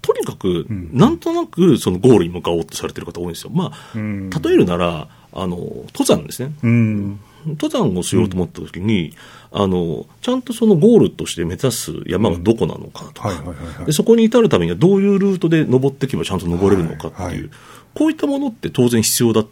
[0.02, 3.50] とにかく、んなんとなくそのゴールに向かおうとされてる方多いんですよ。
[3.54, 6.52] まあ、うん例えるなら、あの、登山ですね。
[6.62, 7.20] うん。
[7.46, 9.14] 登山をしようと思った時に、
[9.50, 13.42] あの、ちゃんとそのゴールとして目指す山がどこなのかとか、
[13.90, 17.50] そこに至るためにはどういうルートで登っていけばちゃんと登れるのかっていう、はいはい
[17.94, 19.46] こういったものって当然必要だっ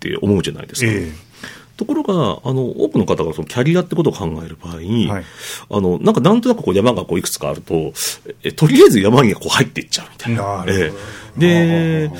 [0.00, 0.90] て思うじゃないですか。
[0.90, 1.12] え
[1.82, 5.24] ところが、あの、多くの方がそのキャリアってことを考える場合に、はい。
[5.70, 7.92] あの、なんかなんとなくこう山がこういくつかあると、
[8.44, 10.42] えとりあえず山にこう入っていっちゃうみたいな。
[10.58, 11.00] なるほど。
[11.46, 12.08] ええ。
[12.08, 12.10] で、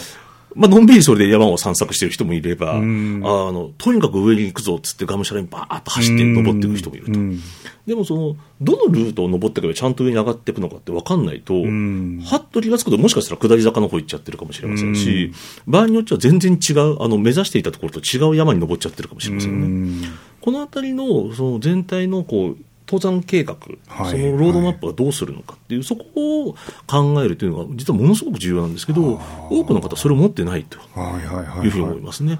[0.54, 3.20] まあのんびりそれで山を散策してる人もいれば、あん。
[3.20, 7.12] の、とにかく上に行くぞっつってがむしゃらにバーッと走って登っていく人もいると。
[7.12, 7.40] うん。
[7.86, 12.20] でもその、どのルートを登っていけばちゃんと上に上がっていくのかって分かんないと、ん。
[12.20, 15.32] はっと気がつくともしかしたら下り坂の方行っちゃってるかもしれませんし、
[15.66, 19.64] 場合によっては全然違う、あの、目指していたところと違う山に登っちゃってるかもしれませんよね。
[19.64, 20.02] うん。
[20.40, 24.10] このあたりのその全体のこう登山計画、はい。
[24.10, 32.38] そのロードマップがどうするのかっていう、そこを考えるというのが、実はものすごく重要なんですけど、多くの方、それを持ってないとはいはいはいいうふうにはい思いますね。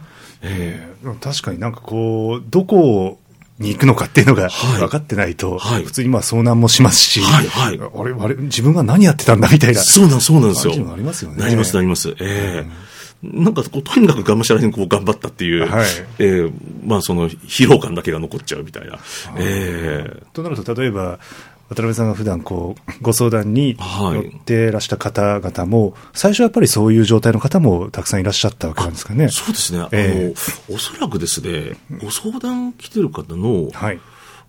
[1.20, 3.18] 確かになんかこう、どこ
[3.58, 4.80] に行くのかっていうのがはい。
[4.80, 5.84] 分かってないと、はい。
[5.84, 7.78] 普通にまあ遭難もしますし、はいはい。
[7.78, 9.80] あれ、あれ、自分が何やってたんだみたいえな。
[9.80, 10.72] そうなんそうなんですよ。
[10.74, 11.38] りますよね。
[11.38, 12.10] なります、なります。
[12.20, 12.91] ええ
[13.22, 15.86] なんかこう、とにかくがむしゃらにこう頑張ったっていう、はい
[16.18, 16.50] ええ
[16.84, 18.98] まあその疲労感だけが残っちゃうみたいな。
[19.38, 21.20] ええとなると、例えば、
[21.68, 29.28] 渡辺さんが普段こう、ご相談にはい乗ってらした方々も、最初はやっぱりそういう状態の方もたくさんいらっしゃったわけなんですかね。
[29.28, 29.86] そうですね。
[29.92, 30.34] え
[30.68, 34.00] あの、おそらくですね、ご相談来てる方の、はい。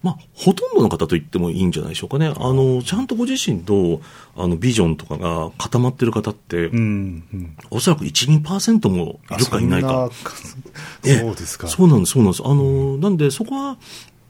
[0.03, 2.27] まあ、ほとんどの方と言ってもいいんじゃないでしょうかね。
[2.27, 4.01] あの、ちゃんとご自身と、
[4.35, 7.23] あの、ビジョンとかが固まってる方って、うん。
[7.33, 10.09] うんおそらく1、2%もいるかいないか。
[11.03, 11.67] そうですか。
[11.67, 12.43] そうなんです、そうなんです。
[12.45, 13.77] あの、なんで、そこは、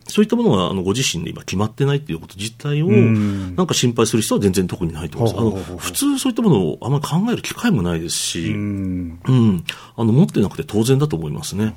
[0.07, 5.69] そういったものが、あの、ご自身で今決まってないっていうこと自体を、んなんか心配する人は全然特にないと思います。
[5.69, 9.63] あの、普通そういったものをあんまり考える機会もないですし、ううん、ん。
[9.95, 11.75] あの、持ってなくて当然だと思いますね。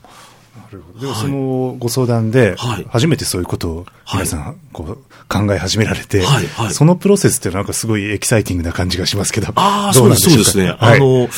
[0.67, 1.01] なるほど。
[1.01, 4.97] でもそのご相談ではい、初めてそういうことを皆さんこう
[5.29, 9.49] 考え始められてはいはい、そのプロセスってなんかすごいエキサイティングな感じがしますけど。
[9.55, 10.67] ああ、どそうです、そうですね。
[10.71, 11.29] はいあの、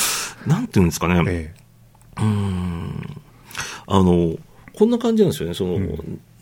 [0.46, 1.22] なんていうんですかね。
[1.26, 1.54] え
[3.90, 4.36] あの、
[4.74, 5.54] こんな感じなんですよね。
[5.54, 5.78] その、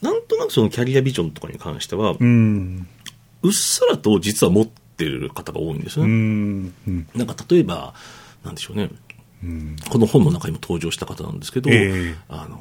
[0.01, 2.87] なんとなくそのキャリアビジョンとかに関しては、えうん。
[3.41, 6.09] うっすらと実は持ってる方が多いんですうね。
[6.09, 6.73] ん。
[6.87, 7.07] うん。
[7.15, 7.93] なんか例えば、
[8.43, 8.89] なんでしょうね。
[9.43, 12.59] うんこの本の中にも登場した方なんですけど、ええあの、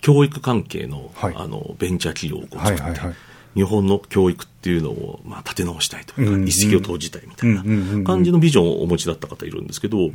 [0.00, 1.34] 教育関係の、はい。
[1.36, 3.28] あの、ベンチャー企業をこう作って。
[3.54, 10.10] 日本の教育っていうのを、まあ、立て直したいというか、一石を投じたいみたいな感じのビジョンをお持ちだった方いるんですけど、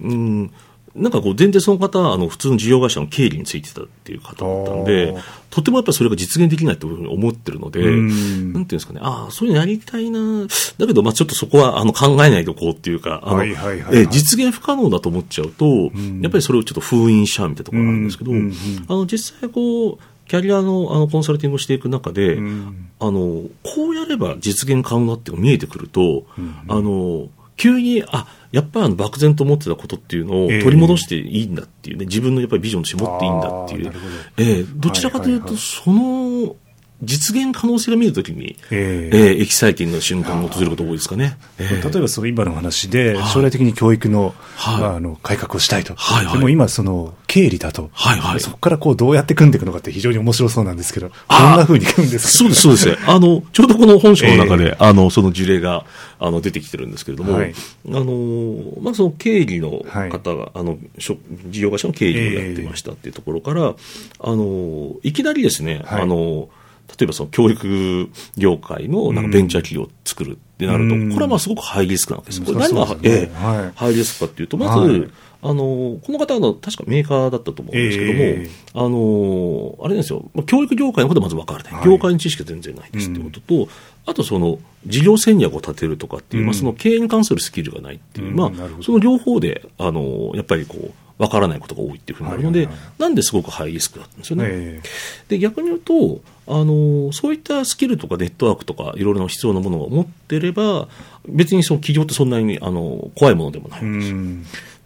[0.00, 0.52] うん、
[0.94, 5.14] なんかこう、全然その方は、あの、普通の事業会社の経理についてたっていう方だったんで
[5.50, 8.52] とてもやっぱりそれが実現できないというふうに思ってるので、うん。
[8.52, 10.46] なんていうんですかね、ああ、そういうのやりたいな、
[10.78, 13.96] だけど、まあちょっとそこは、あの、考えないでおこうっていうか、あの、はいはいはいはい。
[13.98, 18.52] えー実現不可能だと思っちゃうと、やっぱりそれをちょっと封印しちゃうみたいなところがあるんですけど、うんうんうん
[18.88, 19.98] あの、実際こう、
[20.28, 22.90] キャリアのあのコンサルティングをしていく中で、ん。
[23.00, 26.24] あの、こうやれば実現可能だっていうのが見えてくると、
[26.68, 30.62] あの、急に、あ、やっぱり漠然と思ってたことっていうのをええ。
[30.62, 33.84] 取り戻していいんだっていうね、自分のやっぱりビジョンとして持っていいんだっていう。
[33.84, 33.98] ど、
[34.38, 34.62] ええ。
[34.62, 36.56] どちらかというと、その
[37.02, 39.16] 実現可能性が見えるときに、ええ。
[39.16, 41.38] ええエキサイティングな瞬間が訪れることが多いですかね。
[41.58, 41.88] ええ。
[41.90, 44.80] 例えばその今の話ではい、将来的に教育の,、はい。
[44.80, 46.34] まあ、あの改革をしたいと、はいはい。
[46.34, 48.40] でも今、その経理だと、はいはい。
[48.40, 52.32] そこからこうどうやって組んでいくのかって非常に面白そうなんですけど、どんあーなふうに組むんですか？
[52.32, 52.88] そうです、そうです。
[52.88, 52.96] ね。
[53.06, 55.84] あの、ちょうどこの本書の中で、あの、その事例が、
[56.18, 57.54] あの、出てきてるんですけれども、はい。
[57.54, 61.16] あの、まあ、その経理の方が、あの、しょ
[61.48, 63.74] 事業会社の経理をやってましたっていうところから、
[64.20, 66.02] あの、いきなりですね、はい。
[66.02, 66.48] あの、
[66.88, 71.10] 例えばその教育業界のなんかベンチャー企業を作るってなると、うん。
[71.10, 72.42] これはまあすごくハイリスクなわけです。
[72.42, 73.72] これ何が、ねええはい。
[73.76, 75.10] ハイリスクかっていうと、まず、はい。
[75.40, 78.50] あの、この方の確かメーカーだったと思うんですけども、ええ。
[78.74, 81.72] あの、あれですよ、まあ教育業界のことはまず分からない。
[81.74, 81.84] はい。
[81.84, 83.68] 業界の知識が全然ないですってことと、
[84.06, 88.36] あとその、事業戦略を立てるとかっていう、まあうんその経営に関するスキルがないっていう、うん。
[88.36, 88.50] まあ、
[88.82, 93.02] その両方で、あの、やっぱりこう、分からないことが多いっていうふうになるので、はいはいはい。
[93.02, 94.44] なんですごくハイリスクだったんですよね。
[94.48, 94.82] え。
[95.28, 100.88] で、逆に言うと、あの、そういったスキルとかネットワークとかいろいろな必要なものを持ってれば、
[101.28, 104.14] 別にその企業ってそんなに、あの、怖いものでもないえうわけです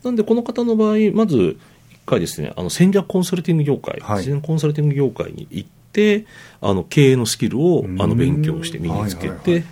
[0.04, 1.56] なんで、この方の場合、まず、
[1.92, 4.24] 一回ですね、あの戦略コンサルティング業界、はい。
[4.24, 6.26] 戦略コンサルティング業界に行って、
[6.60, 8.02] あの経営のスキルをん。
[8.02, 9.64] あの勉強して身につけはいはいて、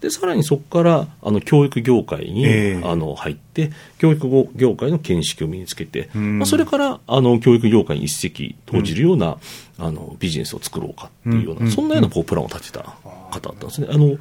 [0.00, 2.82] でさらにそこからあの教育業界に、ええ。
[2.84, 6.38] あの入って、教育業界の見識を身につけて、ん。
[6.38, 9.38] まあ、それからあの教育業界に一石投じるような、
[9.78, 11.70] あのビジネスを作ろうかっていうような、うん。
[11.70, 13.88] そんなようなこうプランを立てた方だったんですね。
[13.90, 14.16] あの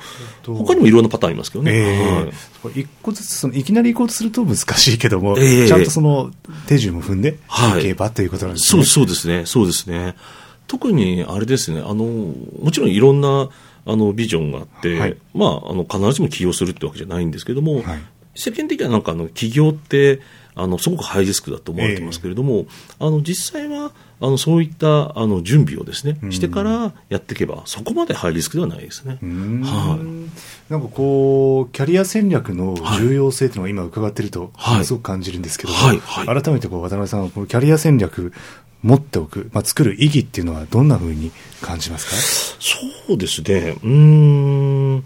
[0.56, 1.72] 他にもいろんなパターンありますけどね。
[1.74, 2.68] ええ。
[2.68, 2.82] はい。
[2.82, 5.68] 一個ずつその、いきなり行こうとすると難しいけども、ええ。
[5.68, 6.32] ちゃんとその
[6.68, 7.82] 手順を踏んではい。
[7.82, 8.86] いけばということなんですそうね。
[8.86, 10.16] そうですね、そうですね。
[10.68, 13.50] 特にあれですね、あのもちろんいろんな
[13.86, 15.18] あのビジョンがあって、はい。
[15.34, 18.00] まあ、あの必ずしも起業するってわけじゃないんですけども、はい。
[18.36, 20.20] 世間的にはなんかあの起業って
[20.56, 22.66] あのすごくハイリスクだと思われてますけれども、
[23.00, 23.92] あの実際は
[24.22, 29.20] あのそういったあの準備をですね、してからやっていけば、そこまでハイリスクではないですね。
[29.22, 30.72] はい。
[30.72, 34.86] なんかこう、キャリア戦略の重要性というのを今伺ってると、はい。
[34.86, 36.00] すごく感じるんですけども、はい。
[36.00, 36.42] はい。
[36.42, 38.32] 改めてこう渡辺さんはこのキャリア戦略
[38.86, 45.06] 持っておく、まあ、作る意義っていうのはどんなふうに感じますそうですね、うーん、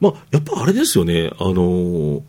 [0.00, 2.22] まあ、やっぱあれですよね、あの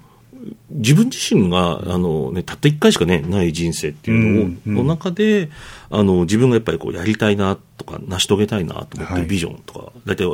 [0.69, 5.49] 自分自身があの、ね、たった1回しか、ね、ない人生っていうのを、の中で
[5.89, 9.21] あの、自分がやっぱりこうやりたいなとか、成し遂げたいなと思ってはい。
[9.23, 10.25] るビジョンとか、大体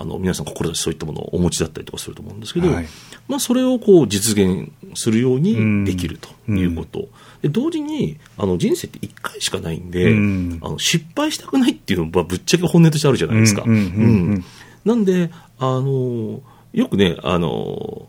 [0.00, 2.86] あの皆さん、志そういったものをお持ちだったりとかすると思うんですけど、はい。
[3.28, 7.08] まあ、それをこう実現するようにできるということ。
[7.42, 10.58] で同時にあの人生って1回しかないんで、うん。
[10.62, 13.64] あの失敗したくないっていうのはぶっちゃけ本音としてあるじゃないですか。
[13.66, 16.40] なんで、あの
[16.72, 18.08] よくね、あの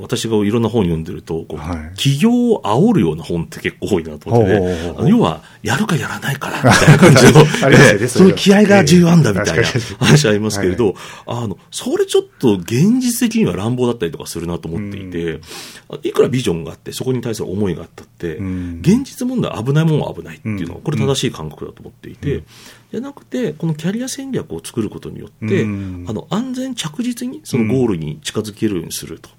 [0.00, 1.96] 私がいろんな本読んでると、こうはい。
[1.96, 9.64] 起業を煽るような本って結構多いなと思ってね、ほうほう要は、やるかやらないから みたいな感じの、その気合が重要なんだみたいな
[9.98, 10.94] 話ありますけれど、
[11.26, 15.40] あの、それちょっと現実的には乱暴だったりとかするなと思っていて、
[16.02, 18.80] いくらビジョンがあって、そこに対する思いがあったって、ん。
[18.80, 20.82] 現実問題危ないものは危ないっていうのは、うん。
[20.82, 22.42] これ正しい感覚だと思っていて、
[22.92, 26.04] じゃなくて、このキャリア戦略を作ることによって、うん。
[26.08, 29.30] あの安全着実にそのゴールに近づけるようにすると。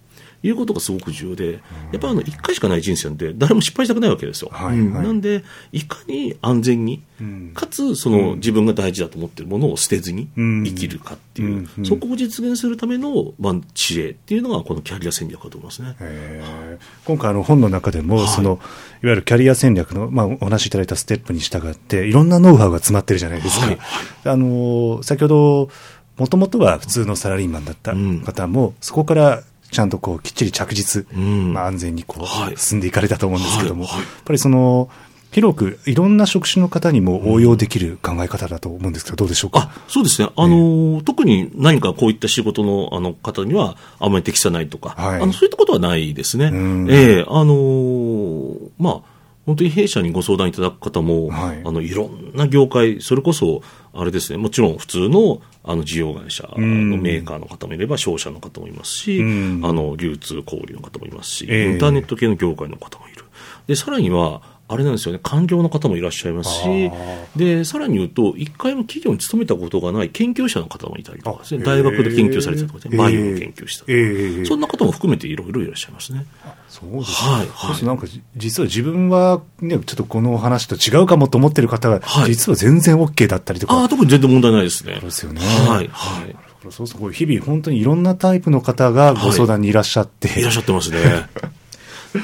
[0.44, 1.60] いうことがすごく重要で、や
[1.98, 4.50] っぱりあの1回しかない人生なんで、誰も失敗したくないわけですよ。
[4.52, 4.78] はいはい。
[4.78, 7.52] うんなんで、いかに安全に、ん。
[7.54, 10.64] かつその自分が大事だと思っているものを捨てずにうん。
[10.64, 15.96] 生きるかっていう、そこを実現するための、まあ、知恵っていうのが、このキャリア戦略だと思いますね。
[16.00, 16.86] えー。
[17.06, 18.28] 今回あの本の中でも、はい。
[18.28, 18.60] その
[19.04, 23.78] いわゆるキャリア戦略の、まあ、お話しいただいたステップに従っていろんなノウハウが詰まってるじゃないですか、はい。
[24.26, 25.70] あの先ほど
[26.18, 28.22] もともとは普通のサラリーマンだったうん。
[28.22, 31.54] 方も、そこからちゃんとこうきっちり着実、うん。
[31.54, 32.58] まあ、安全にこう、はい。
[32.58, 34.02] 進んでいかれたと思うんですけども、はいはい。
[34.02, 34.90] やっぱりその
[35.30, 39.72] 広くいろんな職種の方にも応用できる考え方だと思うんですけど、どうでしょうか？
[39.76, 45.22] あそうですね、あの特に何かこういった仕事のあの方には、あんまり適さないとか、はい。
[45.22, 46.46] あのそういったことはないですね。
[46.46, 46.88] うん。
[46.90, 47.26] ええ。
[47.28, 49.02] あのーまあ、
[49.46, 51.62] 本当に弊社にご相談いただく方も、はい。
[51.64, 53.62] あのいろんな業界、それこそ、
[54.00, 59.62] あれですね、もちろん普通のあの事業会社のメーカーの方もいれば、商社の方もいますし、うん。
[59.66, 61.72] あの流通小売の方もいますし、ええ。
[61.72, 63.26] インターネット系の業界の方もいる。
[63.66, 76.26] で、さらには、あれなんですよね、官僚の方もいらっしゃいますしあ、で、さらに言うと、一回も企業に勤めたことがない研究者の方もいたりとかね、あ大学で研究されてたとかね、バイオの研究したとか、ええそんな方も含めていろいろいらっしゃいますね。
[76.68, 83.76] そうですはいはいなんかじ実は自分はね、ちょっとこの話と違うかもと思ってる方が、はい実は全然 OK だったりとか。
[83.76, 84.96] ああ、特に全然問題ないですね。
[84.96, 85.42] そうですよね。
[85.42, 86.36] はい、はい。
[86.70, 90.40] そうそう、日々本当にいろんなタイプの方がご相談にいらっしゃって。
[90.40, 90.98] いらっしゃってますね。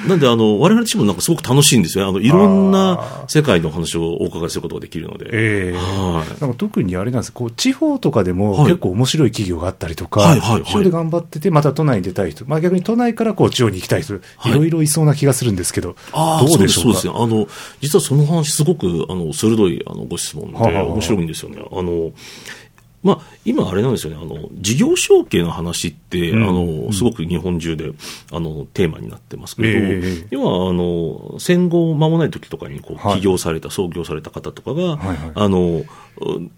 [0.07, 2.09] なんで、あの、我々自身もなんかすごく楽しいんですよね。
[2.09, 5.29] あの、いろんな世界の話をお伺いすることができるので。
[5.31, 14.19] ええはいなんか特にあれなんですこう地方とかでもはい結構面白い企業があったりとか、はいはいはい地方で頑張ってて、また都内に出たい人、まあ、逆に都内からこう地方に行きたい人、い
[14.53, 16.99] ろいろいそうな気がするんですけど、ああ、どうでしょうか？
[16.99, 17.13] そうです、そうですね。
[17.15, 17.47] あの、
[17.81, 21.57] 実はその話、すごく、あの、鋭い、あの、ご質問で、面白いんですよね。
[21.71, 22.11] あの、
[23.03, 26.43] まあ、今あれなんですよね、あの、事業承継の話って、うん。
[26.43, 26.51] あ
[26.87, 27.91] の、すごく日本中で、
[28.31, 30.27] あの、テーマになってますけれど、ええ。
[30.31, 33.19] 要は、あの、戦後間もない時とかに、こう、はい。
[33.19, 35.31] 起業された、創業された方とかが、はいはい。
[35.35, 35.83] あの、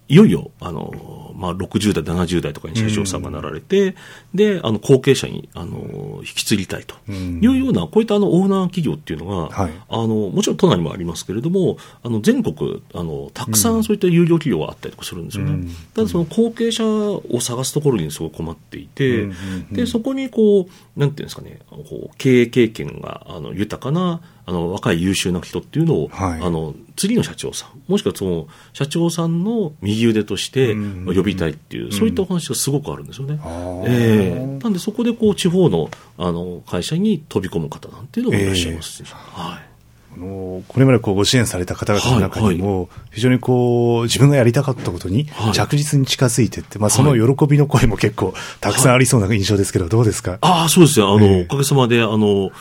[0.08, 3.96] いよいよ、あの、まあ、60代、70代とかに社長さんがなられて、
[4.34, 7.40] で、あの、後継者に、あの、引き継ぎたいとうん。
[7.42, 9.72] いうような、こういったあの、オーナー企業っていうのが、はい。
[9.90, 15.52] あの、もちろん都内にもありますけれども、あの、全国、あの、たくさんそういった有料企業があったりとかするんですよね。
[15.52, 15.70] うん。
[15.94, 19.36] ただその後継者を探すところにすごい困っていて、うんうん
[19.70, 19.74] うん。
[19.74, 26.42] で、そこにこう、なんていうんですかね、こう経営経験があの豊かな、あの、若い優秀な人っていうのを、はい。
[26.42, 33.40] あの、次の社長さん、もしくはその、社長さんの右腕としてうん呼びたいっていう、そういったお話がすごくあるんですよね。
[33.42, 33.84] あー。
[33.88, 34.60] ええ。
[34.62, 39.75] なんでそこでこう、地方の、あの、会社に飛び込む方なんていうのもいらっしゃいますし、はい。
[40.16, 45.54] あのこれまでこうご支援された方々の中にも、非常にこう、自分がやりたかったことにはい。
[45.54, 50.38] 着実に近づいていって、まあその喜びの声も結構たくさんありそうな印象ですけど、どうですか？
[50.42, 51.06] ああ、そうですね。
[51.06, 51.46] あの、ええ。
[51.50, 52.52] おかげさまで、あの、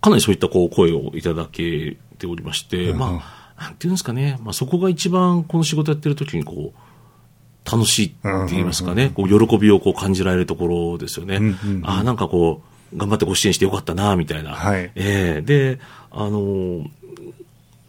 [0.00, 3.22] かなりそういったこう声をいただけておりまして、うんま
[3.56, 8.16] あ、なんていうんですかね、まあそこが一番この仕事やってる時にこう、楽しいって
[8.50, 11.36] 言いますかね、こう喜びをこう感じられるところですよね。
[11.36, 11.82] うんうんうん。
[11.84, 14.52] ああ、なんかこう、頑張ってご支援してよかったな、みたいな。
[14.52, 14.90] はい。
[14.94, 15.42] ええ。
[15.42, 15.80] で、
[16.10, 16.86] あの、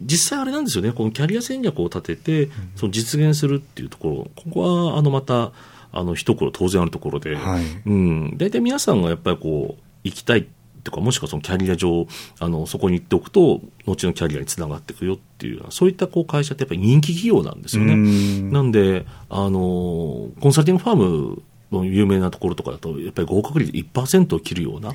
[0.02, 5.52] 実際あれなんですよね、このキャリア戦略を立てて、その実現するっていうところ、ここは、あの、また、
[5.92, 7.64] あの、一頃当然あるところで、はい。
[7.86, 10.46] うん、大体皆さんがやっぱりこう、行きたい
[10.84, 12.06] とか、もしくはそのキャリア上、
[12.38, 17.94] あの、そこに行っておくと、後のキャリアにつながっていくよっていう、そういったこう会社ってやっぱり人気企業なんですよね。
[17.94, 18.52] うん。
[18.52, 21.42] なんで、あの、コンサルティングファームの
[21.72, 24.94] 有名なところとかだと、やっぱり合格率1%を切るような、1%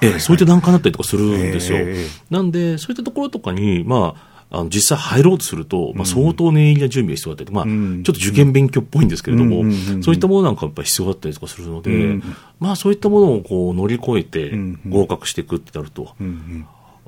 [0.00, 1.78] ええそういった段階になったりとかするんですよ。
[1.78, 8.02] ええなんで、そういったところとかに、まあ、あの実際入ろうとすると、まあ、相当念入りな準備が必要だったり、まあ、ん。
[8.02, 9.62] ちょっと受験勉強っぽいんですけれども、
[10.02, 12.22] そういったものなんかやっぱり必要だったりとかするので、うん
[12.58, 14.52] まあ、そういったものをこう乗り越えて
[14.88, 16.14] 合格していくってなると、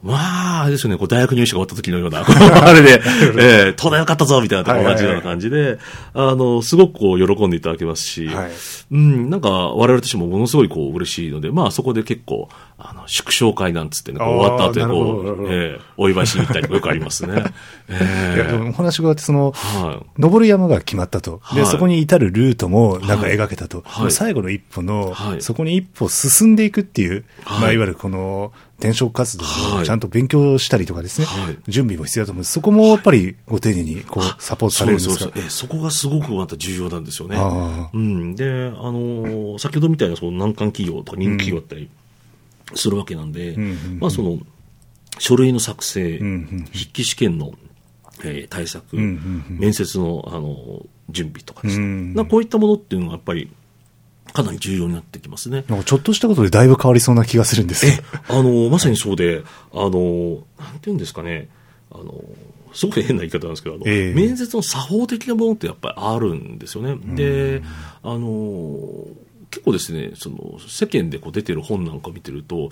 [0.02, 3.00] まあ、あれですよね、こう大学入試が終わった時のような、 あれで、
[3.38, 5.78] えー、東大よかったぞみたいな同じような感じで、
[6.12, 8.50] あの、すごくこう喜んでいただけますし、はい。
[8.90, 12.48] うん、なんか我々としてもものすごいこう嬉しいので、まあそこで結構、
[12.84, 17.44] あの、祝勝会なんつってね、終わった後にこうえーお祝いしに行ったりとかよくありますね。
[17.88, 20.06] えいやでもお話があって、その、はい。
[20.20, 21.40] 登る山が決まったと。
[21.54, 23.82] で、はいそこに至るルートもなんか描けたと。
[23.86, 32.52] はい最後の一歩の、はいそこに一歩進んでいくっていう、はいまあ、いわゆるこの、転職活動はいをちゃんと勉強したりとかですね、はい準備も必要だと思うんです。
[32.52, 35.18] そこもやっぱりご丁寧にこう、サポートされるんですか？
[35.18, 37.36] そうそうえーそこがすごくまた重要なんですよね。
[37.94, 38.34] うん。
[38.34, 38.48] で、あ
[38.90, 41.88] のー先ほどみたいなその難関企業とか人気企業だったり
[42.74, 43.56] するわけなんで、
[43.98, 44.38] まあその、
[45.18, 47.52] 書類の作成、筆記試験の、
[48.24, 53.52] えー対策、面接の、あのー準備とかですね、うこういったものっていうのがやっぱり
[54.32, 55.64] かなり重要になってきますね。
[55.84, 58.02] ちょっとしたことでだいぶ変わりそうな気がするんです。
[58.28, 59.42] あの、まさにそうで、
[59.72, 61.48] あの、なんていうんですかね、
[61.90, 62.14] あの、
[62.72, 64.14] すごく変な言い方なんですけど、あのええ。
[64.14, 66.96] 面接の作法的なものってやっぱりあるんですよね。
[67.14, 67.62] で、
[68.02, 69.06] あの、
[69.52, 72.70] 結構ですね、その、世間でこう出てる本なんか見てると、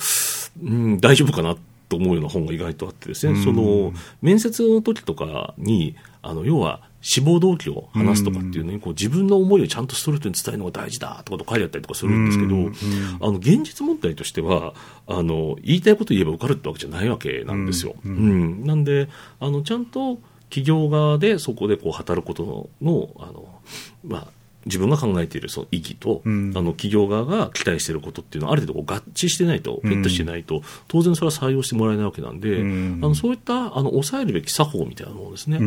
[0.62, 1.54] うん、大丈夫かな
[1.90, 14.74] と思うような本が意外とあってですね、その、面接の時とかに、あの、要は、志望動機を話すとかっていうのに、こう自分の思いをちゃんとストレートに伝えるのが大事だとかと書いてあったりとかするんですけど、あの、現実問題としては、
[15.06, 17.94] あの、言いたいこと言えば受かるってわけじゃないわけなんですよ。
[18.04, 18.64] うん。
[18.64, 19.08] なんで、
[19.38, 20.18] あの、ちゃんと
[20.50, 23.60] 企業側でそこでこう働くことの、のあの、
[24.04, 24.26] まあ、
[24.66, 26.52] 自分が考えているその意義と、うん。
[26.54, 33.00] あの企業側が期待していることっていうのはある程度合致してないと、フィットしてないと、当然それは採用してもらえないわけなんで、うん。
[33.02, 35.62] あのそういったあの抑えるべき作法みたいなものですね、ん。
[35.62, 35.64] う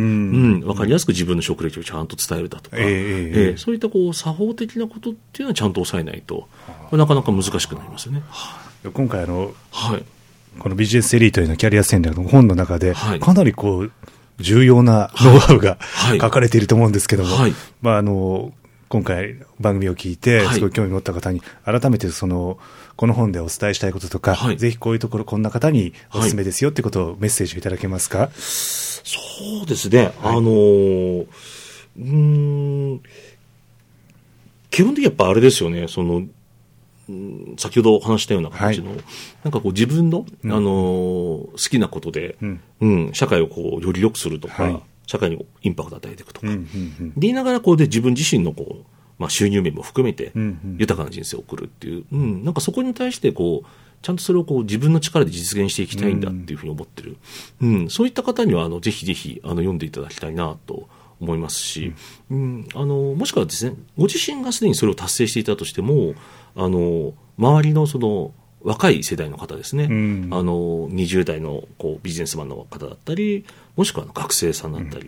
[0.59, 0.67] ん。
[0.67, 2.91] わかりやすく自分の職歴をちゃんと伝えるだとか、ええええ
[3.49, 3.57] ええ。
[3.57, 6.47] そういったこう作法的なことっていうのはちゃんと抑えないと、
[6.91, 8.21] なかなか難しくなりますよね。
[8.93, 10.03] 今回あの、はい。
[10.59, 13.19] このビジネスエリートへのキャリア戦略の本の中で、はい。
[13.19, 13.91] かなりこう、
[14.39, 16.19] 重要なノウハウがはい。
[16.19, 17.53] 書かれていると思うんですけども、はい。
[17.81, 18.53] まああの、
[18.93, 20.53] 今回番組を聞いて、はい。
[20.53, 22.59] すごい興味持った方に、改めてその、
[22.95, 24.57] この本でお伝えしたいこととか、はい。
[24.57, 33.01] ぜひこういうところこんな方にお勧めですよってことをメッセージをいただけますか、そうですね、あのーうーん、
[34.69, 36.17] 基本的にやっぱあれですよね、その、
[37.09, 40.63] うん先ほどお話したような感じの、なんかこう自分の、あのー
[41.51, 42.61] 好きなことで、うん。
[42.81, 44.81] うん社会をこうより良くするとか、はい
[45.13, 47.09] 社会にインパクトを与えていくとか、うんうんうん。
[47.09, 48.83] で言いながらこうで自分自身のこう、
[49.19, 50.77] まあ、収入面も含めてうんうん。
[50.79, 53.67] 豊かな人生を送るっていう、うん、なんかそこに対してこう
[54.01, 57.17] ちゃんとそれをこう自分の力で実現していきたいんだっていうふうに思ってる、
[57.61, 57.89] うん。
[57.91, 60.89] そういった方にはあのぜひぜひあの読んでいただきたいなと
[61.21, 61.93] 思いますし、
[62.31, 62.67] うん。
[62.73, 66.15] あのもしくはですねご自身がすでにそれを達成していたとしても
[66.55, 68.33] あの周りのその
[68.63, 70.29] 若い世代の方ですね、うん。
[70.31, 73.45] あの20代のこうビジネスマンの方だったり
[73.75, 75.05] もしくは学生さんだったり、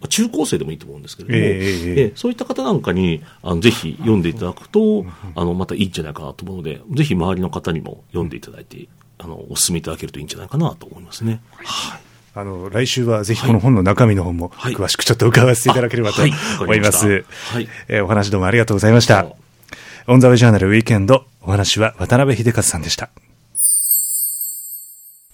[0.00, 2.12] まあ中高生でもいいと思うんですけれども、ええええええ。
[2.14, 8.88] そういった方なんかにあのぜひ読んでいただくと、あのまたいいんじゃないかなと思うので、ぜひ周りの方にも読んでいただいて、
[9.18, 11.40] あのお勧めいただけるといいんじゃないかなと思いますね。
[11.54, 12.00] はい。
[12.36, 14.74] あの、来週はぜひこの本の中身の本もはい。
[14.74, 16.30] 詳しくちょっと伺わせていただければと思い。
[16.32, 16.60] ます。
[16.60, 17.06] わかりました。
[17.54, 17.68] はい。
[17.88, 19.24] えーお話どうもありがとうございました。
[20.06, 23.08] On The Way Journal Weekend、お話は渡辺秀和さんでした。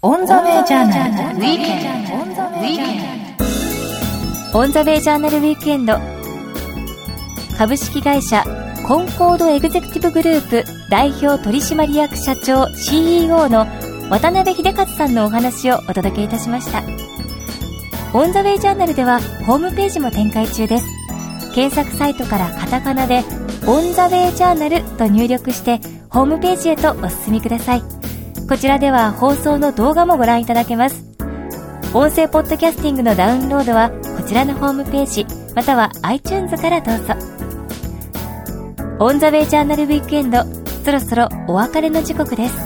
[0.02, 2.14] On The Way Journal Weekend。
[2.14, 2.48] On The
[4.80, 5.98] Way Journal。Weekend
[7.58, 8.42] 株式会社
[8.88, 13.66] コンコードエグゼクティブグループ代表取締役社長 CEO の
[14.08, 16.82] 渡辺秀和さんのお話をお届けいたしました
[18.18, 20.86] オンザウェイジャーナルではホームページも展開中です。
[21.54, 23.22] 検索サイトからカタカナで
[23.66, 25.78] オンザウェイジャーナルと入力して
[26.08, 27.99] ホームページへとお進みください。
[28.50, 31.04] こちらでは放送の動画もご覧いただけます。
[31.94, 35.24] 音声ポッドキャスティングのダウンロードはこちらのホームページ
[35.54, 37.14] または iTunes からどうぞ。
[38.98, 40.42] オンザウェイジャーナルウィークエンド
[40.84, 42.56] そろそろお別れの時刻です。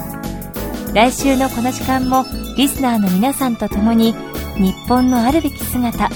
[0.95, 2.25] 来週のこの時間も
[2.57, 4.15] リスナーの皆さんと共に
[4.57, 6.09] 日本のあるべき姿、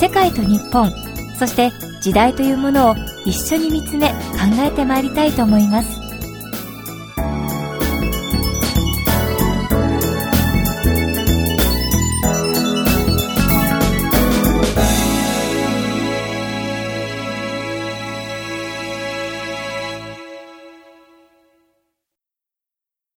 [0.00, 0.90] 世界と日本、
[1.38, 2.94] そして時代というものを
[3.26, 4.16] 一緒に見つめ考
[4.60, 5.99] えてまいりたいと思います。